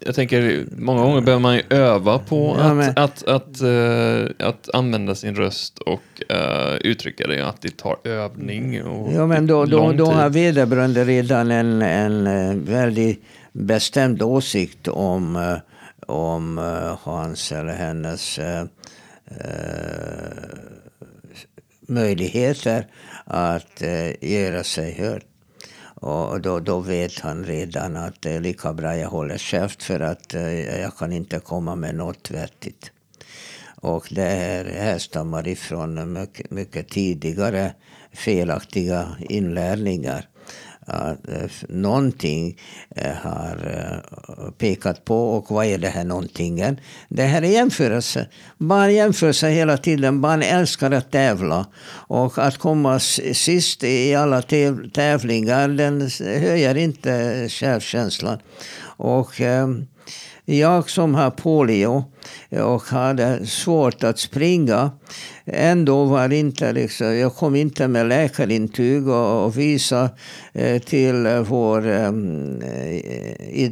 jag 0.00 0.14
tänker 0.14 0.66
många 0.76 1.02
gånger 1.02 1.20
behöver 1.20 1.42
man 1.42 1.54
ju 1.54 1.62
öva 1.70 2.18
på 2.18 2.56
ja, 2.58 2.82
att, 2.82 2.98
att, 2.98 3.22
att, 3.28 3.62
uh, 3.62 4.48
att, 4.48 4.74
använda 4.74 5.14
sin 5.14 5.34
röst 5.34 5.78
och 5.78 6.22
uh, 6.32 6.76
uttrycka 6.80 7.26
det. 7.26 7.46
Att 7.48 7.62
det 7.62 7.76
tar 7.76 7.96
övning 8.04 8.84
och 8.84 9.12
Ja 9.12 9.26
men 9.26 9.46
då, 9.46 9.64
då, 9.64 9.92
då 9.92 10.06
har 10.06 10.30
vederbörande 10.30 11.04
redan 11.04 11.50
en, 11.50 11.82
en 11.82 12.64
väldigt 12.64 13.24
bestämd 13.52 14.22
åsikt 14.22 14.88
om 14.88 15.36
uh, 15.36 15.58
om 16.06 16.58
hans 17.02 17.52
eller 17.52 17.72
hennes 17.72 18.38
eh, 18.38 18.64
möjligheter 21.88 22.86
att 23.24 23.82
eh, 23.82 24.30
göra 24.32 24.64
sig 24.64 24.92
hörd. 24.92 25.24
Och 25.94 26.40
då, 26.40 26.60
då 26.60 26.80
vet 26.80 27.20
han 27.20 27.44
redan 27.44 27.96
att 27.96 28.22
det 28.22 28.30
är 28.30 28.40
lika 28.40 28.72
bra 28.72 28.96
jag 28.96 29.08
håller 29.08 29.38
käft 29.38 29.82
för 29.82 30.00
att 30.00 30.34
eh, 30.34 30.80
jag 30.80 30.96
kan 30.96 31.12
inte 31.12 31.38
komma 31.38 31.76
med 31.76 31.94
något 31.94 32.30
vettigt. 32.30 32.90
Och 33.80 34.08
det 34.10 34.22
här 34.22 34.64
härstammar 34.64 35.48
ifrån 35.48 36.12
mycket, 36.12 36.50
mycket 36.50 36.88
tidigare 36.88 37.74
felaktiga 38.12 39.16
inlärningar 39.20 40.28
att 40.86 41.28
eh, 41.28 41.50
någonting 41.68 42.58
eh, 42.96 43.12
har 43.12 43.58
eh, 43.66 44.50
pekat 44.50 45.04
på. 45.04 45.28
Och 45.28 45.50
vad 45.50 45.66
är 45.66 45.78
det 45.78 45.88
här 45.88 46.04
någontingen? 46.04 46.80
Det 47.08 47.22
här 47.22 47.42
är 47.42 47.46
jämförelse. 47.46 48.26
Barn 48.58 48.94
jämför 48.94 49.32
sig 49.32 49.54
hela 49.54 49.76
tiden. 49.76 50.20
Barn 50.20 50.42
älskar 50.42 50.90
att 50.90 51.10
tävla. 51.10 51.66
Och 52.06 52.38
att 52.38 52.58
komma 52.58 52.98
sist 52.98 53.84
i 53.84 54.14
alla 54.14 54.42
tävlingar 54.92 55.68
den 55.68 56.10
höjer 56.20 56.74
inte 56.74 57.46
självkänslan. 57.48 58.38
Och 58.96 59.40
jag 60.44 60.90
som 60.90 61.14
har 61.14 61.30
polio 61.30 62.04
och 62.50 62.82
hade 62.82 63.46
svårt 63.46 64.04
att 64.04 64.18
springa. 64.18 64.90
Ändå 65.46 66.04
var 66.04 66.32
inte 66.32 66.72
liksom, 66.72 67.16
jag 67.16 67.34
kom 67.34 67.56
inte 67.56 67.88
med 67.88 68.06
läkarintyg 68.06 69.08
och, 69.08 69.44
och 69.44 69.58
visa 69.58 70.10
eh, 70.52 70.82
till 70.82 71.44
vår 71.48 71.86
um, 71.86 72.62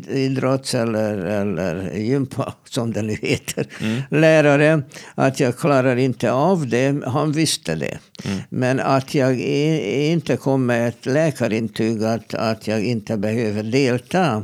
idrotts 0.08 0.74
eller, 0.74 1.16
eller 1.16 1.92
gympa, 1.94 2.54
som 2.64 2.92
det 2.92 3.02
nu 3.02 3.16
heter, 3.22 3.66
mm. 3.80 4.02
lärare 4.10 4.82
att 5.14 5.40
jag 5.40 5.58
klarar 5.58 5.96
inte 5.96 6.32
av 6.32 6.68
det. 6.68 7.02
Han 7.06 7.32
visste 7.32 7.74
det. 7.74 7.98
Mm. 8.24 8.38
Men 8.48 8.80
att 8.80 9.14
jag 9.14 9.40
inte 9.40 10.36
kom 10.36 10.66
med 10.66 10.88
ett 10.88 11.06
läkarintyg 11.06 12.04
att, 12.04 12.34
att 12.34 12.66
jag 12.66 12.84
inte 12.84 13.16
behöver 13.16 13.62
delta 13.62 14.32
Eh, 14.34 14.42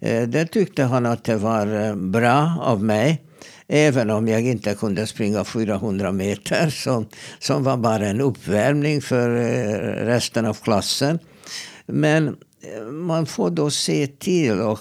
Eh, 0.00 0.22
det 0.22 0.46
tyckte 0.46 0.82
han 0.82 1.06
att 1.06 1.24
det 1.24 1.36
var 1.36 1.86
eh, 1.86 1.94
bra 1.94 2.58
av 2.60 2.84
mig. 2.84 3.22
Även 3.68 4.10
om 4.10 4.28
jag 4.28 4.42
inte 4.42 4.74
kunde 4.74 5.06
springa 5.06 5.44
400 5.44 6.12
meter 6.12 6.70
som, 6.70 7.08
som 7.38 7.64
var 7.64 7.76
bara 7.76 8.06
en 8.06 8.20
uppvärmning 8.20 9.02
för 9.02 9.36
eh, 9.36 10.06
resten 10.06 10.46
av 10.46 10.54
klassen. 10.54 11.18
Men 11.86 12.36
man 12.92 13.26
får 13.26 13.50
då 13.50 13.70
se 13.70 14.06
till, 14.06 14.60
och 14.60 14.80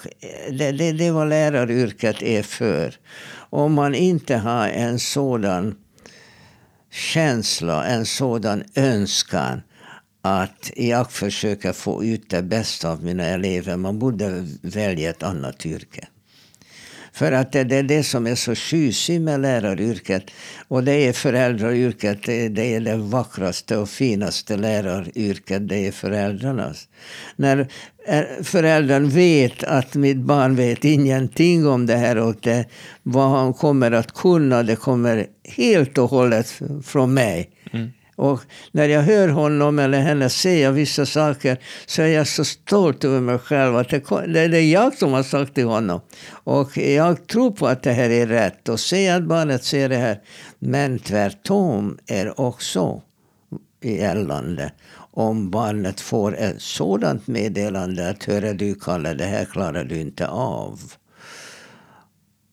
det, 0.50 0.72
det, 0.72 0.92
det 0.92 1.12
vad 1.12 1.30
läraryrket 1.30 2.22
är 2.22 2.44
för. 2.44 2.96
Om 3.36 3.74
man 3.74 3.96
inte 3.96 4.36
har 4.36 4.68
en 4.68 5.00
sådan 5.00 5.76
känsla, 6.92 7.86
en 7.86 8.06
sådan 8.06 8.64
önskan 8.76 9.62
att 10.26 10.72
jag 10.76 11.12
försöker 11.12 11.74
få 11.74 12.04
ut 12.04 12.30
det 12.30 12.42
bästa 12.42 12.92
av 12.92 13.04
mina 13.04 13.26
elever. 13.26 13.78
Man 13.78 14.00
borde 14.00 14.48
välja 14.62 15.10
ett 15.10 15.24
annat 15.24 15.66
yrke. 15.66 16.08
För 17.14 17.32
att 17.32 17.52
det, 17.52 17.60
är 17.60 17.84
det 17.84 18.04
som 18.04 18.28
är 18.28 18.36
så 18.36 18.56
tjusigt 18.56 19.22
med 19.22 19.40
läraryrket. 19.40 20.24
Och 20.68 20.84
det 20.84 20.92
är 20.92 21.14
föräldrayrket. 21.14 22.24
Det, 22.24 22.76
är 22.76 22.80
det 22.80 22.98
vackraste 22.98 23.78
och 23.78 23.90
finaste 23.90 24.58
läraryrket. 24.58 25.70
Det 25.70 25.88
är 25.88 25.92
föräldrarnas. 25.92 26.88
När 27.36 27.68
eh, 28.08 28.24
föräldern 28.44 29.10
vet 29.10 29.64
att 29.64 29.96
mitt 29.96 30.18
barn 30.18 30.56
vet 30.56 30.86
ingenting 30.86 31.68
om 31.68 31.86
det 31.86 31.96
här 31.96 32.18
och 32.18 32.36
det, 32.42 32.66
vad 33.04 33.30
han 33.30 33.54
kommer 33.54 33.92
att 33.92 34.14
kunna, 34.14 34.64
det 34.64 34.76
kommer 34.76 35.28
helt 35.44 35.98
och 35.98 36.10
hållet 36.10 36.62
från 36.84 37.14
mig. 37.14 37.50
Mm. 37.72 37.92
Och 38.16 38.42
när 38.72 38.90
jag 38.90 39.02
hör 39.02 39.28
honom 39.28 39.80
eller 39.80 40.00
henne 40.00 40.30
säga 40.30 40.72
vissa 40.72 41.06
saker 41.06 41.58
så 41.86 42.02
är 42.02 42.08
jag 42.08 42.28
så 42.28 42.46
stolt 42.46 43.04
över 43.04 43.20
mig 43.20 43.38
själv. 43.40 43.76
att 43.76 43.90
det, 43.90 44.48
det 44.48 44.58
är 44.58 44.72
jag 44.72 44.94
som 44.94 45.14
har 45.14 45.24
sagt 45.24 45.54
till 45.56 45.66
honom. 45.66 46.02
Och 46.30 46.78
jag 46.78 47.28
tror 47.28 47.52
på 47.52 47.68
att 47.68 47.84
det 47.84 47.92
här 47.92 48.10
är 48.10 48.28
rätt. 48.28 48.70
Och 48.70 48.80
säga 48.80 49.16
att 49.16 49.24
barnet 49.24 49.64
ser 49.64 49.90
det 49.90 49.98
här. 49.98 50.22
Men 50.60 51.00
tvärtom 51.00 51.98
är 52.08 52.40
också 52.40 53.02
gällande. 53.82 54.72
Om 55.16 55.52
barnet 55.52 56.02
får 56.02 56.38
ett 56.38 56.62
sådant 56.62 57.28
meddelande 57.28 58.10
att 58.10 58.24
höra 58.24 58.54
du 58.54 58.76
Kalle, 58.76 59.14
det 59.14 59.26
här 59.26 59.46
klarar 59.46 59.84
du 59.84 60.00
inte 60.00 60.28
av. 60.28 60.80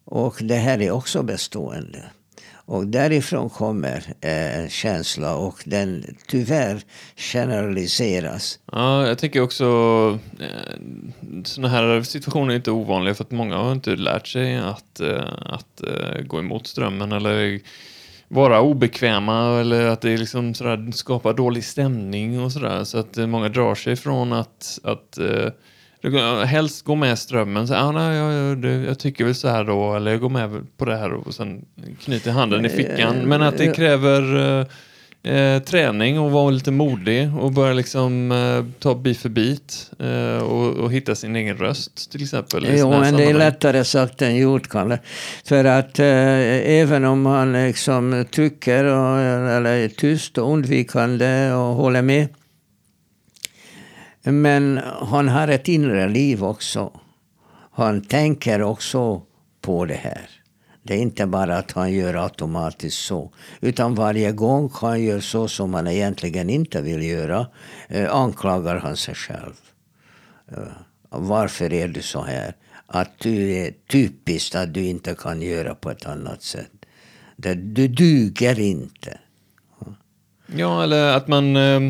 Och 0.05 0.37
det 0.41 0.55
här 0.55 0.81
är 0.81 0.91
också 0.91 1.23
bestående. 1.23 2.05
Och 2.65 2.87
därifrån 2.87 3.51
kommer 3.51 4.03
eh, 4.21 4.69
känsla 4.69 5.37
och 5.37 5.63
den 5.65 6.17
tyvärr 6.27 6.83
generaliseras. 7.17 8.59
Ja, 8.73 9.07
jag 9.07 9.19
tänker 9.19 9.41
också 9.41 9.65
eh, 10.41 10.79
sådana 11.45 11.69
här 11.69 12.03
situationer 12.03 12.53
är 12.53 12.57
inte 12.57 12.71
ovanliga 12.71 13.15
för 13.15 13.25
att 13.25 13.31
många 13.31 13.57
har 13.57 13.73
inte 13.73 13.97
lärt 13.97 14.27
sig 14.27 14.57
att, 14.57 15.01
eh, 15.01 15.25
att 15.47 15.83
eh, 15.83 16.23
gå 16.27 16.39
emot 16.39 16.67
strömmen 16.67 17.13
eller 17.13 17.61
vara 18.29 18.61
obekväma 18.61 19.61
eller 19.61 19.87
att 19.87 20.01
det 20.01 20.17
liksom 20.17 20.55
sådär 20.55 20.93
skapar 20.93 21.33
dålig 21.33 21.65
stämning 21.65 22.41
och 22.41 22.53
sådär. 22.53 22.85
Så 22.85 22.99
att 22.99 23.17
många 23.17 23.49
drar 23.49 23.75
sig 23.75 23.97
från 23.97 24.33
att, 24.33 24.79
att 24.83 25.19
eh, 25.19 25.49
helst 26.45 26.85
gå 26.85 26.95
med 26.95 27.19
strömmen. 27.19 27.69
Så, 27.69 27.75
ah, 27.75 27.93
nej, 27.93 28.17
jag, 28.17 28.65
jag, 28.65 28.85
jag, 28.85 28.99
tycker 28.99 29.25
väl 29.25 29.35
så 29.35 29.49
här 29.49 29.65
då, 29.65 29.95
eller 29.95 30.11
jag 30.11 30.21
går 30.21 30.29
med 30.29 30.67
på 30.77 30.85
det 30.85 30.97
här 30.97 31.13
och 31.13 31.35
sen 31.35 31.65
knyter 32.05 32.31
handen 32.31 32.65
i 32.65 32.69
fickan. 32.69 33.17
Men 33.17 33.43
att 33.43 33.59
det 33.59 33.75
kräver 33.75 34.37
eh, 34.61 34.67
eh, 35.23 35.63
träning 35.63 36.19
och 36.19 36.31
vara 36.31 36.51
lite 36.51 36.71
modig 36.71 37.31
och 37.39 37.53
börja 37.53 37.73
liksom 37.73 38.33
eh, 38.33 38.65
ta 38.79 38.95
bit 38.95 39.19
för 39.19 39.29
bit 39.29 39.91
eh, 39.99 40.43
och, 40.43 40.77
och, 40.77 40.93
hitta 40.93 41.15
sin 41.15 41.37
egen 41.37 41.57
röst 41.57 42.13
till 42.13 42.23
exempel. 42.23 42.67
Jo, 42.69 42.91
men 42.91 43.17
det 43.17 43.25
är 43.25 43.35
lättare 43.35 43.85
sagt 43.85 44.23
än 44.23 44.37
gjort, 44.37 44.69
Kalle. 44.69 44.99
För 45.45 45.65
att 45.65 45.99
eh, 45.99 46.07
även 46.71 47.05
om 47.05 47.23
man 47.23 47.53
liksom 47.53 48.25
tycker 48.31 48.85
och, 48.85 49.19
eller 49.19 49.71
är 49.71 49.89
tyst 49.89 50.39
och 50.39 50.53
undvikande 50.53 51.53
och 51.53 51.75
håller 51.75 52.03
med 52.03 52.29
men 54.23 54.81
han 55.01 55.29
har 55.29 55.49
ett 55.49 55.69
inre 55.69 56.09
liv 56.09 56.45
också. 56.45 57.01
Han 57.73 58.01
tänker 58.01 58.63
också 58.63 59.23
på 59.61 59.85
det 59.85 59.95
här. 59.95 60.31
Det 60.83 60.95
är 60.95 60.99
inte 60.99 61.27
bara 61.27 61.59
att 61.59 61.73
han 61.73 61.93
gör 61.93 62.15
automatiskt 62.25 63.05
så. 63.05 63.33
Utan 63.61 63.95
varje 63.95 64.33
gång 64.33 64.71
han 64.75 65.03
gör 65.03 65.21
så 65.21 65.49
som 65.49 65.75
han 65.75 65.87
egentligen 65.87 66.51
inte 66.51 66.81
vill 66.81 67.03
göra 67.03 67.47
eh, 67.89 68.15
anklagar 68.15 68.77
han 68.77 68.97
sig 68.97 69.15
själv. 69.15 69.53
Eh, 70.53 70.59
varför 71.09 71.73
är 71.73 71.89
du 71.89 72.03
så 72.03 72.23
här? 72.23 72.55
Att 72.87 73.19
du 73.19 73.53
är 73.53 73.75
typiskt 73.91 74.55
att 74.55 74.75
du 74.75 74.85
inte 74.85 75.15
kan 75.15 75.43
göra 75.43 75.75
på 75.75 75.91
ett 75.91 76.07
annat 76.07 76.43
sätt. 76.43 76.71
Det, 77.37 77.55
du 77.55 77.89
duger 77.89 78.61
inte. 78.61 79.19
Ja, 80.47 80.83
eller 80.83 81.17
att 81.17 81.29
man... 81.29 81.57
Eh 81.57 81.81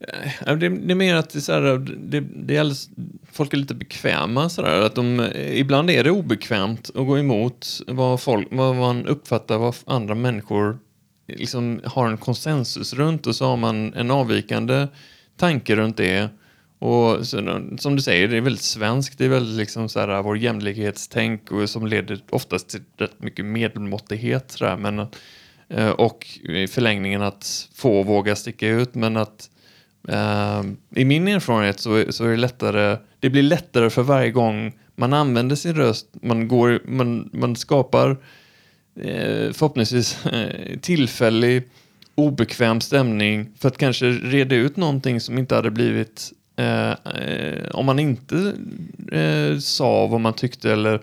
Eh, 0.00 0.56
det, 0.56 0.68
det, 0.68 0.92
är 0.92 0.94
mer 0.94 1.14
att 1.14 1.30
det, 1.30 1.40
så 1.40 1.52
här, 1.52 1.78
det, 1.98 2.20
det 2.20 2.56
är 2.56 2.60
alldeles, 2.60 2.90
folk 3.32 3.52
är 3.52 3.56
lite 3.56 3.74
bekväma. 3.74 4.48
Så 4.48 4.62
där, 4.62 4.80
att 4.80 4.94
de, 4.94 5.30
ibland 5.34 5.90
är 5.90 6.04
det 6.04 6.10
obekvämt 6.10 6.90
att 6.94 7.06
gå 7.06 7.18
emot 7.18 7.80
vad, 7.86 8.20
folk, 8.20 8.48
vad 8.50 8.76
man 8.76 9.06
uppfattar 9.06 9.58
vad 9.58 9.76
andra 9.86 10.14
människor 10.14 10.78
liksom 11.28 11.80
har 11.84 12.08
en 12.08 12.16
konsensus 12.16 12.94
runt 12.94 13.26
och 13.26 13.36
så 13.36 13.46
har 13.46 13.56
man 13.56 13.94
en 13.94 14.10
avvikande 14.10 14.86
tanke 15.36 15.76
runt 15.76 15.96
det. 15.96 16.28
Och 16.78 17.26
så, 17.26 17.62
som 17.78 17.96
du 17.96 18.02
säger, 18.02 18.28
det 18.28 18.36
är 18.36 18.40
väldigt 18.40 18.62
svenskt. 18.62 19.18
Det 19.18 19.24
är 19.24 19.28
väldigt 19.28 19.56
liksom 19.56 19.88
så 19.88 20.00
här, 20.00 20.22
vår 20.22 20.38
jämlikhetstänk 20.38 21.52
och 21.52 21.70
som 21.70 21.86
leder 21.86 22.20
oftast 22.30 22.68
till 22.68 22.80
rätt 22.96 23.22
mycket 23.22 23.44
medelmåttighet. 23.44 24.50
Så 24.50 24.64
där, 24.64 24.76
men, 24.76 24.98
eh, 25.68 25.90
och 25.90 26.26
i 26.42 26.66
förlängningen 26.66 27.22
att 27.22 27.68
få 27.74 28.02
våga 28.02 28.36
sticka 28.36 28.68
ut, 28.68 28.94
men 28.94 29.16
att 29.16 29.50
Uh, 30.08 30.64
I 30.94 31.04
min 31.04 31.28
erfarenhet 31.28 31.80
så, 31.80 32.04
så 32.12 32.24
är 32.24 32.28
det 32.28 32.36
lättare, 32.36 32.96
det 33.20 33.30
blir 33.30 33.42
lättare 33.42 33.90
för 33.90 34.02
varje 34.02 34.30
gång 34.30 34.72
man 34.98 35.12
använder 35.12 35.56
sin 35.56 35.74
röst, 35.74 36.06
man, 36.22 36.48
går, 36.48 36.82
man, 36.84 37.30
man 37.32 37.56
skapar 37.56 38.10
eh, 39.00 39.52
förhoppningsvis 39.52 40.26
eh, 40.26 40.78
tillfällig 40.78 41.62
obekväm 42.14 42.80
stämning 42.80 43.50
för 43.58 43.68
att 43.68 43.78
kanske 43.78 44.06
reda 44.06 44.56
ut 44.56 44.76
någonting 44.76 45.20
som 45.20 45.38
inte 45.38 45.54
hade 45.54 45.70
blivit 45.70 46.32
eh, 46.56 46.90
eh 46.90 47.68
om 47.70 47.86
man 47.86 47.98
inte 47.98 48.54
eh, 49.12 49.58
sa 49.58 50.06
vad 50.06 50.20
man 50.20 50.32
tyckte 50.32 50.72
eller 50.72 51.00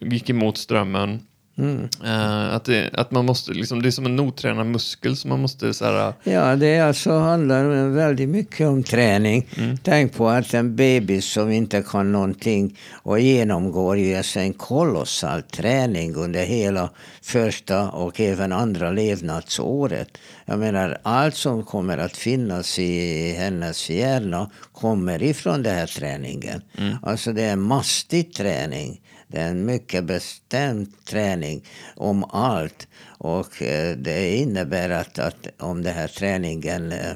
gick 0.00 0.30
emot 0.30 0.58
strömmen. 0.58 1.20
Mm. 1.58 1.88
Uh, 2.04 2.54
att, 2.54 2.64
det, 2.64 2.90
att 2.92 3.10
man 3.10 3.24
måste, 3.26 3.52
liksom, 3.52 3.82
det 3.82 3.88
är 3.88 3.90
som 3.90 4.06
en 4.06 4.20
otränad 4.20 4.66
muskel 4.66 5.16
som 5.16 5.30
man 5.30 5.40
måste 5.40 5.74
så 5.74 5.84
här... 5.84 6.12
Ja, 6.24 6.56
det 6.56 6.80
alltså 6.80 7.18
handlar 7.18 7.88
väldigt 7.88 8.28
mycket 8.28 8.66
om 8.66 8.82
träning. 8.82 9.48
Mm. 9.56 9.76
Tänk 9.82 10.14
på 10.14 10.28
att 10.28 10.54
en 10.54 10.76
bebis 10.76 11.24
som 11.24 11.50
inte 11.50 11.82
kan 11.82 12.12
någonting 12.12 12.78
och 12.92 13.20
genomgår 13.20 13.98
ju 13.98 14.16
alltså 14.16 14.40
en 14.40 14.52
kolossal 14.52 15.42
träning 15.42 16.14
under 16.14 16.44
hela 16.44 16.90
första 17.22 17.90
och 17.90 18.20
även 18.20 18.52
andra 18.52 18.90
levnadsåret. 18.90 20.18
Jag 20.44 20.58
menar, 20.58 20.98
allt 21.02 21.34
som 21.34 21.62
kommer 21.62 21.98
att 21.98 22.16
finnas 22.16 22.78
i 22.78 23.32
hennes 23.38 23.90
hjärna 23.90 24.50
kommer 24.72 25.22
ifrån 25.22 25.62
den 25.62 25.74
här 25.74 25.86
träningen. 25.86 26.62
Mm. 26.78 26.96
Alltså 27.02 27.32
det 27.32 27.42
är 27.42 27.52
en 27.52 27.62
mastig 27.62 28.34
träning. 28.34 29.00
Det 29.30 29.40
är 29.40 29.48
en 29.48 29.66
mycket 29.66 30.04
bestämd 30.04 31.04
träning 31.04 31.64
om 31.96 32.24
allt. 32.24 32.88
Och 33.06 33.62
eh, 33.62 33.96
det 33.96 34.36
innebär 34.36 34.90
att, 34.90 35.18
att 35.18 35.46
om 35.58 35.82
den 35.82 35.94
här 35.94 36.08
träningen 36.08 36.92
eh, 36.92 37.12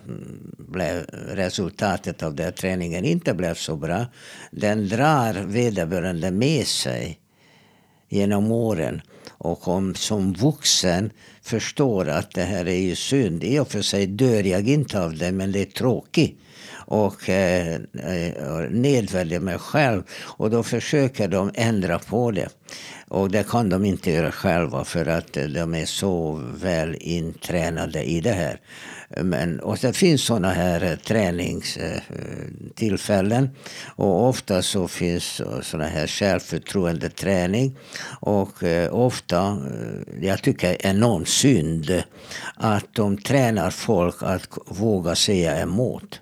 blev, 0.58 1.04
resultatet 1.28 2.22
av 2.22 2.34
den 2.34 2.44
här 2.44 2.52
träningen 2.52 3.04
inte 3.04 3.34
blev 3.34 3.54
så 3.54 3.76
bra, 3.76 4.06
den 4.50 4.88
drar 4.88 5.34
vederbörande 5.34 6.30
med 6.30 6.66
sig 6.66 7.18
genom 8.08 8.52
åren. 8.52 9.00
Och 9.28 9.68
om 9.68 9.94
som 9.94 10.32
vuxen 10.32 11.10
förstår 11.42 12.08
att 12.08 12.30
det 12.30 12.42
här 12.42 12.68
är 12.68 12.80
ju 12.80 12.94
synd. 12.94 13.44
I 13.44 13.58
och 13.58 13.70
för 13.70 13.82
sig 13.82 14.06
dör 14.06 14.42
jag 14.42 14.68
inte 14.68 15.00
av 15.00 15.16
det, 15.16 15.32
men 15.32 15.52
det 15.52 15.60
är 15.60 15.64
tråkigt 15.64 16.38
och 16.72 17.28
eh, 17.28 17.74
eh 17.74 18.70
nedvärderar 18.70 19.40
mig 19.40 19.58
själv. 19.58 20.02
Och 20.22 20.50
då 20.50 20.62
försöker 20.62 21.28
de 21.28 21.50
ändra 21.54 21.98
på 21.98 22.30
det. 22.30 22.48
Och 23.08 23.30
det 23.30 23.48
kan 23.48 23.68
de 23.68 23.84
inte 23.84 24.10
göra 24.10 24.32
själva 24.32 24.84
för 24.84 25.06
att 25.06 25.36
eh, 25.36 25.44
de 25.44 25.74
är 25.74 25.86
så 25.86 26.42
väl 26.54 26.96
intränade 27.00 28.02
i 28.02 28.20
det 28.20 28.32
här. 28.32 28.60
Men, 29.22 29.60
och 29.60 29.78
det 29.80 29.92
finns 29.92 30.24
sådana 30.24 30.50
här 30.50 30.84
eh, 30.84 30.96
träningstillfällen. 30.96 33.50
Och 33.96 34.28
ofta 34.28 34.62
så 34.62 34.88
finns 34.88 35.42
sådana 35.62 35.88
här 35.88 36.06
självförtroendeträning. 36.06 37.76
Och 38.20 38.62
ofta, 38.90 39.58
jag 40.20 40.42
tycker 40.42 40.68
det 40.68 40.86
är 40.86 40.90
enormt 40.90 41.28
synd 41.28 42.02
att 42.54 42.94
de 42.94 43.18
tränar 43.18 43.70
folk 43.70 44.16
att 44.20 44.48
våga 44.66 45.14
säga 45.14 45.60
emot 45.60 46.20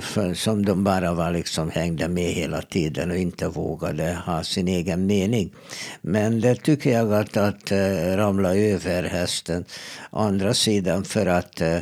för, 0.00 0.34
som 0.34 0.64
de 0.64 0.84
bara 0.84 1.14
var 1.14 1.30
liksom 1.30 1.70
hängde 1.70 2.08
med 2.08 2.32
hela 2.32 2.62
tiden 2.62 3.10
och 3.10 3.16
inte 3.16 3.48
vågade 3.48 4.18
ha 4.26 4.44
sin 4.44 4.68
egen 4.68 5.06
mening. 5.06 5.54
Men 6.02 6.40
det 6.40 6.54
tycker 6.54 6.92
jag 6.92 7.14
att, 7.14 7.36
att 7.36 7.70
eh, 7.70 8.08
äh, 8.08 8.16
ramla 8.16 8.56
över 8.56 9.02
hästen. 9.02 9.64
Andra 10.10 10.54
sidan 10.54 11.04
för 11.04 11.26
att 11.26 11.60
äh, 11.60 11.80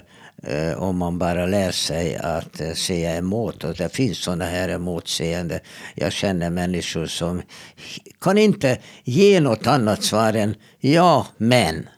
om 0.77 0.99
man 0.99 1.19
bara 1.19 1.47
lär 1.47 1.71
sig 1.71 2.17
att 2.17 2.61
säga 2.75 3.17
emot. 3.17 3.65
Och 3.65 3.75
det 3.75 3.89
finns 3.89 4.19
sådana 4.19 4.45
här 4.45 4.69
emotseende. 4.69 5.61
Jag 5.95 6.13
känner 6.13 6.51
människor 6.51 7.07
som 7.07 7.43
kan 8.21 8.39
inte 8.39 8.79
ge 9.05 9.41
något 9.41 9.67
annat 9.67 10.03
svar 10.03 10.33
än 10.33 10.55
ja, 10.81 11.27
men. 11.37 11.89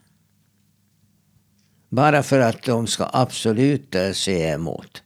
Bara 1.88 2.22
för 2.22 2.40
att 2.40 2.62
de 2.62 2.86
ska 2.86 3.10
absolut 3.12 3.96
säga 4.12 4.54
emot. 4.54 5.02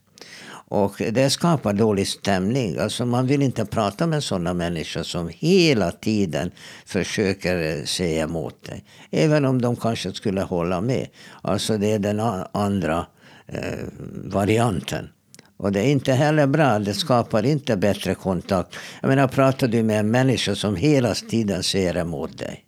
Och 0.74 1.02
det 1.12 1.30
skapar 1.30 1.72
dålig 1.72 2.08
stämning. 2.08 2.78
Alltså 2.78 3.06
man 3.06 3.26
vill 3.26 3.42
inte 3.42 3.64
prata 3.64 4.06
med 4.06 4.24
sådana 4.24 4.54
människor 4.54 5.02
som 5.02 5.30
hela 5.38 5.90
tiden 5.90 6.50
försöker 6.86 7.78
eh, 7.78 7.84
säga 7.84 8.24
emot 8.24 8.64
dig. 8.64 8.84
Även 9.10 9.44
om 9.44 9.62
de 9.62 9.76
kanske 9.76 10.12
skulle 10.12 10.42
hålla 10.42 10.80
med. 10.80 11.08
Alltså 11.42 11.78
det 11.78 11.92
är 11.92 11.98
den 11.98 12.20
andra 12.52 13.06
eh, 13.46 13.78
varianten. 14.24 15.08
Och 15.56 15.72
det 15.72 15.80
är 15.80 15.90
inte 15.90 16.12
heller 16.12 16.46
bra. 16.46 16.78
Det 16.78 16.94
skapar 16.94 17.46
inte 17.46 17.76
bättre 17.76 18.14
kontakt. 18.14 18.74
Jag 19.00 19.08
menar, 19.08 19.28
pratar 19.28 19.68
du 19.68 19.82
med 19.82 20.00
en 20.00 20.10
människa 20.10 20.54
som 20.54 20.76
hela 20.76 21.14
tiden 21.14 21.62
säger 21.62 21.96
emot 21.96 22.38
dig. 22.38 22.63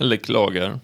Eller 0.00 0.16
klagar 0.16 0.80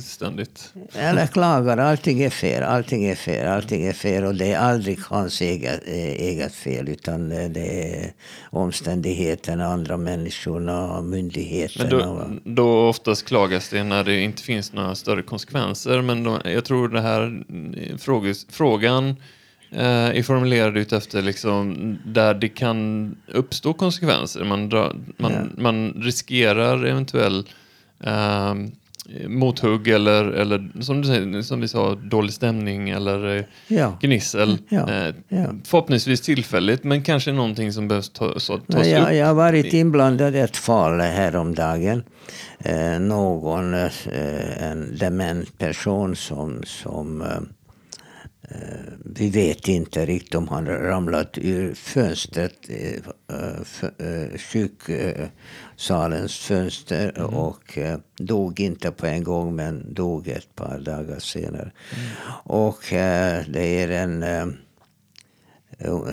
ständigt. 0.00 0.72
Eller 0.92 1.26
klagar, 1.26 1.78
allting 1.78 2.22
är 2.22 2.30
fel, 2.30 2.62
allting 2.62 3.04
är 3.04 3.14
fel, 3.14 3.46
allting 3.46 3.86
är 3.86 3.92
fel. 3.92 4.24
Och 4.24 4.34
det 4.34 4.52
är 4.52 4.58
aldrig 4.58 4.98
hans 5.00 5.40
eget, 5.40 5.86
eget 5.86 6.54
fel. 6.54 6.88
Utan 6.88 7.28
det 7.28 7.94
är 7.94 8.12
omständigheterna, 8.50 9.66
andra 9.66 9.96
människorna, 9.96 11.02
myndigheterna. 11.02 12.14
Men 12.14 12.40
då, 12.44 12.50
då 12.50 12.88
oftast 12.88 13.26
klagas 13.26 13.68
det 13.68 13.84
när 13.84 14.04
det 14.04 14.20
inte 14.20 14.42
finns 14.42 14.72
några 14.72 14.94
större 14.94 15.22
konsekvenser. 15.22 16.02
Men 16.02 16.24
då, 16.24 16.40
jag 16.44 16.64
tror 16.64 16.88
det 16.88 17.00
här 17.00 17.44
fråges, 17.98 18.46
frågan 18.50 19.08
eh, 19.70 20.18
är 20.18 20.22
formulerad 20.22 20.76
utefter 20.76 21.22
liksom 21.22 21.98
där 22.06 22.34
det 22.34 22.48
kan 22.48 23.16
uppstå 23.26 23.72
konsekvenser. 23.72 24.44
Man, 24.44 24.68
drar, 24.68 24.96
man, 25.16 25.32
ja. 25.32 25.62
man 25.62 25.92
riskerar 26.02 26.84
eventuellt 26.84 27.46
eh, 28.04 28.54
mothugg 29.28 29.88
eller, 29.88 30.24
eller 30.24 30.82
som, 30.82 31.02
du 31.02 31.08
säger, 31.08 31.42
som 31.42 31.60
vi 31.60 31.68
sa, 31.68 31.94
dålig 31.94 32.32
stämning 32.32 32.90
eller 32.90 33.36
eh, 33.36 33.44
ja. 33.68 33.98
gnissel. 34.00 34.58
Ja. 34.68 34.90
Eh, 34.90 35.14
ja. 35.28 35.46
Förhoppningsvis 35.64 36.20
tillfälligt, 36.20 36.84
men 36.84 37.02
kanske 37.02 37.32
någonting 37.32 37.72
som 37.72 37.88
behövs 37.88 38.10
ta, 38.10 38.38
så, 38.38 38.58
tas 38.58 38.86
ja, 38.86 39.02
upp. 39.02 39.14
Jag 39.14 39.26
har 39.26 39.34
varit 39.34 39.72
inblandad 39.72 40.36
i 40.36 40.38
ett 40.38 40.56
fall 40.56 41.00
häromdagen. 41.00 42.02
Eh, 42.58 42.98
någon, 43.00 43.74
eh, 43.74 43.90
en 44.58 44.96
dement 44.98 45.58
person 45.58 46.16
som, 46.16 46.62
som 46.66 47.22
Eh, 47.22 47.40
vi 49.04 49.30
vet 49.30 49.68
inte 49.68 50.06
riktigt 50.06 50.34
om 50.34 50.48
han 50.48 50.66
ramlat 50.66 51.38
ur 51.38 51.74
fönstret, 51.74 52.54
eh, 52.68 53.00
eh, 53.98 54.38
sjuksalens 54.38 56.38
fönster 56.38 57.12
mm. 57.16 57.34
och 57.34 57.78
dog 58.18 58.60
inte 58.60 58.90
på 58.90 59.06
en 59.06 59.24
gång 59.24 59.56
men 59.56 59.94
dog 59.94 60.28
ett 60.28 60.54
par 60.54 60.78
dagar 60.78 61.18
senare. 61.18 61.72
Mm. 61.96 62.10
Och 62.44 62.84
det 63.48 63.82
är 63.82 63.90
en, 63.90 64.22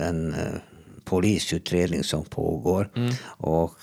en 0.00 0.34
polisutredning 1.04 2.04
som 2.04 2.24
pågår. 2.24 2.90
Mm. 2.96 3.14
Och 3.24 3.78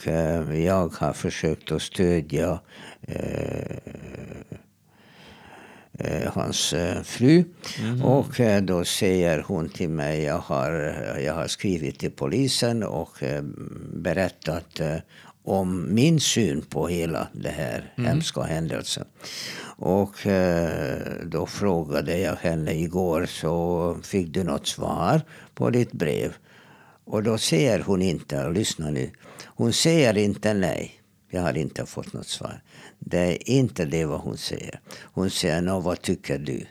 jag 0.56 0.94
har 0.94 1.14
försökt 1.14 1.72
att 1.72 1.82
stödja 1.82 2.60
eh, 3.02 3.78
hans 6.34 6.74
eh, 6.74 7.02
fru. 7.04 7.44
Mm. 7.80 8.04
Och 8.04 8.40
eh, 8.40 8.62
då 8.62 8.86
säger 8.86 9.44
hon 9.48 9.70
till 9.70 9.90
mig, 9.90 10.24
jag 10.24 10.38
har, 10.38 10.72
jag 11.26 11.34
har 11.34 11.48
skrivit 11.48 12.00
till 12.00 12.12
polisen 12.12 12.84
och 12.84 13.24
eh, 13.24 13.44
berättat 13.94 14.80
eh, 14.80 14.96
om 15.44 15.94
min 15.96 16.20
syn 16.20 16.62
på 16.62 16.88
hela 16.88 17.28
det 17.34 17.50
här 17.50 17.94
mm. 17.98 18.10
hemska 18.10 18.42
händelsen. 18.42 19.06
Och 19.78 20.28
eh, 20.28 21.00
då 21.24 21.46
frågade 21.46 22.18
jag 22.18 22.36
henne 22.36 22.74
igår, 22.74 23.26
så 23.26 23.98
fick 24.04 24.28
du 24.28 24.44
något 24.44 24.68
svar 24.68 25.22
på 25.54 25.70
ditt 25.70 25.92
brev? 25.92 26.34
Och 27.06 27.24
då 27.24 27.38
säger 27.38 27.80
hon 27.80 28.02
inte, 28.02 28.50
lyssna 28.50 28.90
nu, 28.90 29.10
hon 29.46 29.74
säger 29.74 30.18
inte 30.18 30.54
nej. 30.54 30.99
Jag 31.30 31.42
har 31.42 31.58
inte 31.58 31.86
fått 31.86 32.13
något 32.13 32.28
svar. 32.28 32.62
Det 33.00 33.20
är 33.20 33.50
inte 33.50 33.86
det 33.86 34.06
vad 34.06 34.20
hon 34.20 34.38
säger. 34.38 34.80
Hon 35.02 35.30
säger, 35.30 35.62
Nå, 35.62 35.80
vad 35.80 36.02
tycker 36.02 36.39
du? 36.39 36.65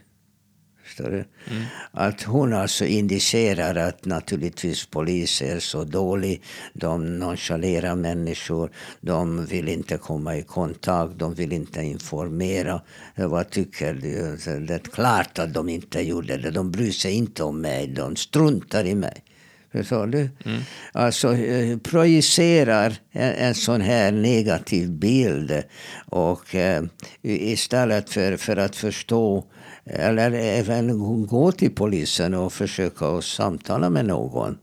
Förstår 0.89 1.11
du? 1.11 1.25
Mm. 1.51 1.65
Att 1.91 2.23
hon 2.23 2.53
alltså 2.53 2.85
indicerar 2.85 3.75
att 3.75 4.05
naturligtvis 4.05 4.87
polis 4.87 5.43
är 5.43 5.61
så 5.61 5.85
dålig. 5.85 6.43
De 6.73 7.19
nonchalerar 7.19 7.95
människor. 7.95 8.71
De 9.01 9.47
vill 9.47 9.69
inte 9.69 9.99
komma 9.99 10.37
i 10.37 10.43
kontakt. 10.43 11.19
De 11.19 11.35
vill 11.35 11.53
inte 11.53 11.83
informera. 11.83 12.81
Vad 13.15 13.51
tycker 13.51 13.95
du? 13.95 14.37
Det 14.67 14.75
är 14.75 14.79
klart 14.79 15.39
att 15.39 15.55
de 15.55 15.69
inte 15.69 16.01
gjorde 16.01 16.37
det. 16.37 16.51
De 16.51 16.71
bryr 16.71 16.93
sig 16.93 17.13
inte 17.13 17.43
om 17.43 17.61
mig. 17.61 17.87
De 17.87 18.17
struntar 18.17 18.85
i 18.85 18.95
mig. 18.95 19.25
Förstår 19.73 20.07
du? 20.07 20.31
Mm. 20.45 20.61
Alltså 20.93 21.35
eh, 21.35 21.79
projicerar 21.79 22.95
en, 23.13 23.33
en 23.33 23.55
sån 23.55 23.81
här 23.81 24.13
negativ 24.13 24.91
bild. 24.91 25.63
Och 26.07 26.55
eh, 26.55 26.83
istället 27.23 28.11
för, 28.11 28.37
för 28.37 28.57
att 28.57 28.77
förstå 28.77 29.45
eller 29.91 30.33
även 30.33 31.27
gå 31.27 31.53
till 31.53 31.75
polisen 31.75 32.35
och 32.35 32.53
försöka 32.53 33.23
samtala 33.23 33.91
med 33.91 34.05
någon. 34.05 34.59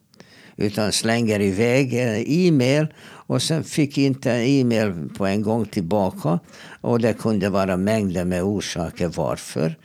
Utan 0.58 0.92
slänger 0.92 1.42
iväg 1.42 1.94
e-mail 2.28 2.88
och 3.28 3.42
sen 3.42 3.64
fick 3.64 3.98
inte 3.98 4.32
e-mail 4.32 5.10
på 5.18 5.26
en 5.26 5.42
gång 5.42 5.66
tillbaka. 5.66 6.40
Och 6.82 7.00
det 7.00 7.14
kunde 7.14 7.50
vara 7.50 7.78
mängder 7.78 8.26
med 8.26 8.44
orsaker 8.44 9.08
varför. 9.08 9.76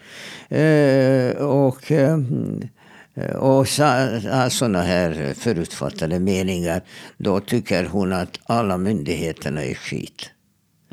Eh, 0.49 1.43
och 1.43 1.93
eh, 3.15 3.21
Eh, 3.21 3.37
och 3.37 3.69
sådana 3.69 4.83
här 4.83 5.35
förutfattade 5.35 6.21
meningar, 6.21 6.83
då 7.19 7.41
tycker 7.41 7.85
hon 7.85 8.13
att 8.13 8.39
alla 8.45 8.77
myndigheterna 8.77 9.65
är 9.65 9.75
skit. 9.75 10.31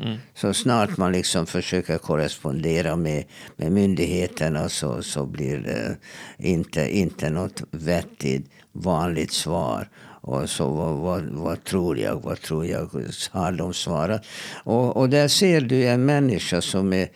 Mm. 0.00 0.18
Så 0.34 0.54
snart 0.54 0.96
man 0.96 1.12
liksom 1.12 1.46
försöker 1.46 1.98
korrespondera 1.98 2.96
med, 2.96 3.24
med 3.56 3.72
myndigheterna 3.72 4.68
så, 4.68 5.02
så 5.02 5.26
blir 5.26 5.58
det 5.58 5.96
inte, 6.38 6.96
inte 6.98 7.30
något 7.30 7.62
vettigt 7.70 8.50
vanligt 8.72 9.32
svar. 9.32 9.88
Och 10.20 10.50
så 10.50 10.68
vad, 10.68 10.96
vad, 10.96 11.24
vad, 11.24 11.64
tror 11.64 11.98
jag, 11.98 12.22
vad 12.22 12.40
tror 12.40 12.66
jag, 12.66 12.90
har 13.30 13.52
de 13.52 13.74
svarat. 13.74 14.26
Och, 14.64 14.96
och 14.96 15.08
där 15.08 15.28
ser 15.28 15.60
du 15.60 15.86
en 15.86 16.04
människa 16.04 16.60
som 16.60 16.92
är 16.92 17.08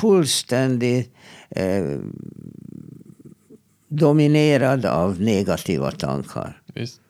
fullständigt 0.00 1.14
eh, 1.50 1.98
dominerad 3.92 4.86
av 4.86 5.20
negativa 5.20 5.90
tankar. 5.90 6.62
Visst. 6.74 7.00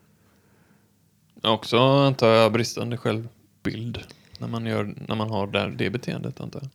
Också 1.42 1.78
antar 1.78 2.28
jag 2.28 2.52
bristande 2.52 2.96
självbild 2.96 3.98
när 4.38 4.48
man, 4.48 4.66
gör, 4.66 4.94
när 5.08 5.16
man 5.16 5.30
har 5.30 5.46
där, 5.46 5.68
det 5.78 5.90
beteendet 5.90 6.40
antar 6.40 6.60
jag. 6.62 6.70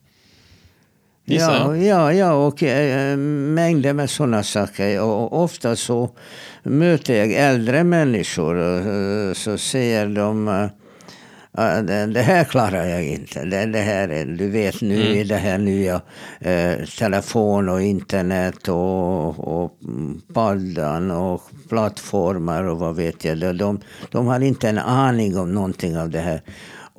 Ja, 1.30 1.76
ja, 1.76 2.12
ja, 2.12 2.32
och 2.32 2.62
äh, 2.62 3.16
mängder 3.16 3.92
med 3.92 4.10
sådana 4.10 4.42
saker. 4.42 5.02
Och 5.02 5.42
ofta 5.42 5.76
så 5.76 6.10
möter 6.62 7.14
jag 7.14 7.32
äldre 7.32 7.84
människor 7.84 8.54
och 8.54 9.36
så 9.36 9.58
säger 9.58 10.06
de 10.08 10.48
"Ah, 10.48 10.68
det, 12.14 12.20
här 12.22 12.44
klarar 12.44 12.84
jag 12.84 13.04
inte. 13.04 13.44
Det, 13.44 13.66
det 13.66 13.78
här, 13.80 14.08
är- 14.08 14.24
du 14.24 14.50
vet 14.50 14.80
nu 14.80 15.00
i 15.16 15.24
det 15.24 15.36
här 15.36 15.58
nya 15.58 16.00
eh, 16.40 16.84
telefon 16.98 17.68
och 17.68 17.82
internet 17.82 18.68
och, 18.68 19.62
och 19.64 19.72
mm, 19.84 20.20
paddan 20.34 21.10
och 21.10 21.42
plattformar 21.68 22.64
och 22.64 22.78
vad 22.78 22.96
vet 22.96 23.24
jag. 23.24 23.38
De, 23.38 23.52
de, 23.52 23.80
de 24.10 24.26
har 24.26 24.40
inte 24.40 24.68
en 24.68 24.78
aning 24.78 25.38
om 25.38 25.54
någonting 25.54 25.98
av 25.98 26.10
det 26.10 26.20
här. 26.20 26.42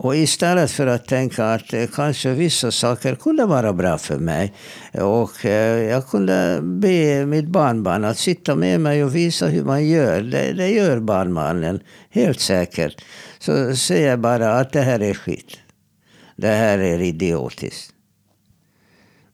Och 0.02 0.16
istället 0.16 0.72
för 0.72 0.88
att 0.88 1.08
tänka 1.08 1.46
att 1.54 1.74
eh, 1.74 1.86
kanske 1.96 2.30
vissa 2.34 2.72
saker 2.72 3.16
kunde 3.16 3.46
vara 3.46 3.74
bra 3.74 3.98
för 3.98 4.18
mig. 4.18 4.54
Och 4.94 5.46
eh, 5.46 5.84
jag 5.90 6.08
kunde 6.08 6.60
be 6.62 7.26
mitt 7.26 7.48
barnbarn 7.48 8.06
att 8.06 8.18
sitta 8.18 8.56
med 8.56 8.80
mig 8.82 9.04
och 9.04 9.16
visa 9.16 9.48
hur 9.48 9.64
man 9.64 9.88
gör. 9.88 10.22
Det, 10.22 10.54
det 10.54 10.70
gör 10.70 11.00
barnbarnen, 11.00 11.80
helt 12.10 12.40
säkert. 12.40 13.02
Så 13.40 13.76
säger 13.76 14.10
jag 14.10 14.20
bara 14.20 14.54
att 14.54 14.72
det 14.72 14.82
här 14.82 15.02
är 15.02 15.14
skit. 15.14 15.60
Det 16.36 16.48
här 16.48 16.80
är 16.80 17.02
idiotiskt. 17.02 17.94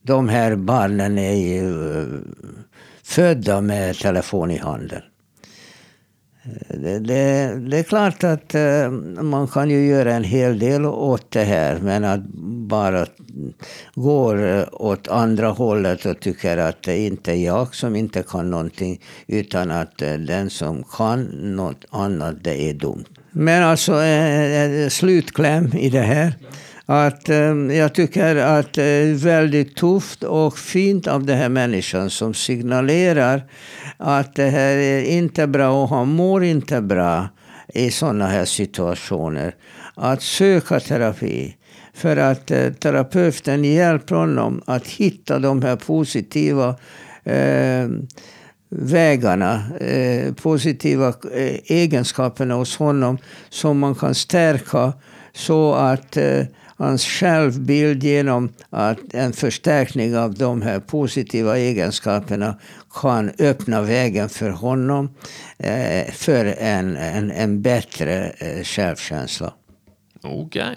De 0.02 0.30
här 0.30 0.56
barnen 0.56 1.18
är 1.18 1.36
ju 1.36 2.02
eh, 2.02 2.08
födda 3.04 3.62
med 3.62 3.96
telefon 3.96 4.52
i 4.52 4.58
handen. 4.58 5.02
Det, 6.68 7.00
det, 7.00 7.56
det 7.70 7.80
är 7.80 7.84
klart 7.84 8.24
att 8.24 8.56
eh, 8.56 8.90
man 9.22 9.48
kan 9.48 9.70
ju 9.70 9.88
göra 9.88 10.14
en 10.14 10.24
hel 10.24 10.60
del 10.60 10.86
åt 10.86 11.32
det 11.32 11.44
här. 11.44 11.80
Men 11.80 12.04
att 12.04 12.28
bara 12.68 13.06
gå 13.96 14.36
eh, 14.36 14.68
åt 14.72 15.08
andra 15.08 15.48
hållet 15.48 16.06
och 16.06 16.20
tycker 16.20 16.58
att 16.58 16.84
det 16.84 16.98
inte 16.98 17.32
är 17.32 17.46
jag 17.46 17.76
som 17.76 17.96
inte 17.96 18.24
kan 18.24 18.50
någonting. 18.50 19.02
Utan 19.28 19.72
att 19.72 19.98
den 19.98 20.50
som 20.50 20.84
kan 20.84 21.24
något 21.56 21.86
annat, 21.90 22.36
det 22.44 22.70
är 22.70 22.74
dumt. 22.74 23.15
Men 23.38 23.64
alltså, 23.64 23.94
en, 23.94 24.90
slutkläm 24.92 25.74
i 25.74 25.90
det 25.90 26.02
här. 26.02 26.34
Att 26.86 27.30
eh, 27.30 27.56
jag 27.78 27.94
tycker 27.94 28.36
att 28.36 28.74
det 28.74 28.84
är 28.84 29.14
väldigt 29.14 29.76
tufft 29.76 30.24
och 30.24 30.58
fint 30.58 31.08
av 31.08 31.26
den 31.26 31.38
här 31.38 31.50
människan 31.50 32.10
som 32.10 32.34
signalerar 32.34 33.44
att 33.98 34.36
det 34.36 34.50
här 34.50 34.78
är 34.78 35.04
inte 35.04 35.48
bra 35.48 35.84
och 35.84 35.90
han 35.90 36.08
mår 36.08 36.44
inte 36.44 36.82
bra 36.82 37.28
i 37.74 37.92
sådana 37.92 38.28
här 38.28 38.46
situationer. 38.46 39.56
Att 39.96 40.22
söka 40.22 40.80
terapi. 40.80 41.56
För 41.94 42.18
att 42.18 42.52
eh, 42.52 42.74
terapeuten 42.74 43.64
hjälper 43.64 44.16
honom 44.16 44.62
att 44.66 44.88
hitta 44.88 45.40
de 45.40 45.62
här 45.62 45.76
positiva 45.76 46.76
eh, 47.24 47.88
vägarna, 48.78 49.78
eh, 49.80 50.34
positiva 50.34 51.08
eh, 51.08 51.60
egenskaperna 51.66 52.56
hos 52.56 52.78
honom 52.78 53.18
som 53.50 53.80
man 53.80 53.96
kan 53.96 54.16
stärka 54.16 54.94
så 55.34 55.74
att 55.74 56.18
eh, 56.18 56.46
hans 56.78 57.06
självbild 57.06 58.04
genom 58.04 58.50
att 58.70 59.14
en 59.14 59.34
förstärkning 59.34 60.18
av 60.18 60.34
de 60.34 60.62
här 60.62 60.80
positiva 60.80 61.58
egenskaperna 61.58 62.60
kan 62.94 63.32
öppna 63.40 63.82
vägen 63.82 64.30
för 64.30 64.50
honom 64.50 65.10
eh, 65.58 66.12
för 66.12 66.46
en, 66.46 66.98
en, 66.98 67.32
en 67.32 67.62
bättre 67.62 68.30
eh, 68.38 68.64
självkänsla. 68.64 69.54
Okej. 70.22 70.76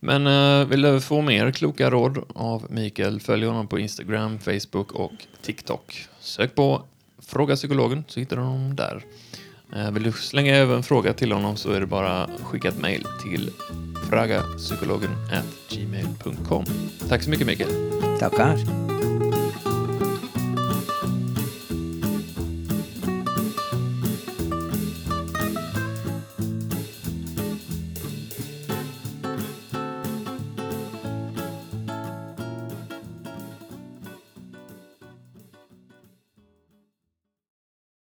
Men 0.00 0.26
eh, 0.26 0.66
vill 0.68 0.82
du 0.82 1.00
få 1.00 1.20
mer 1.20 1.50
kloka 1.50 1.90
råd 1.90 2.24
av 2.34 2.66
Mikael, 2.70 3.20
följ 3.20 3.46
honom 3.46 3.68
på 3.68 3.78
Instagram, 3.78 4.38
Facebook 4.38 4.92
och 4.92 5.12
TikTok. 5.42 6.06
Sök 6.20 6.54
på 6.54 6.82
Fråga 7.26 7.56
Psykologen 7.56 8.04
så 8.08 8.20
hittar 8.20 8.36
du 8.36 8.42
honom 8.42 8.76
där. 8.76 9.04
Eh, 9.76 9.90
vill 9.90 10.02
du 10.02 10.12
slänga 10.12 10.56
över 10.56 10.76
en 10.76 10.82
fråga 10.82 11.12
till 11.12 11.32
honom 11.32 11.56
så 11.56 11.72
är 11.72 11.80
det 11.80 11.86
bara 11.86 12.22
att 12.22 12.40
skicka 12.40 12.68
ett 12.68 12.80
mejl 12.80 13.06
till 13.22 13.50
fragapsykologen@gmail.com. 14.10 16.64
Tack 17.08 17.22
så 17.22 17.30
mycket 17.30 17.46
Mikael. 17.46 17.70
Tackar. 18.20 18.58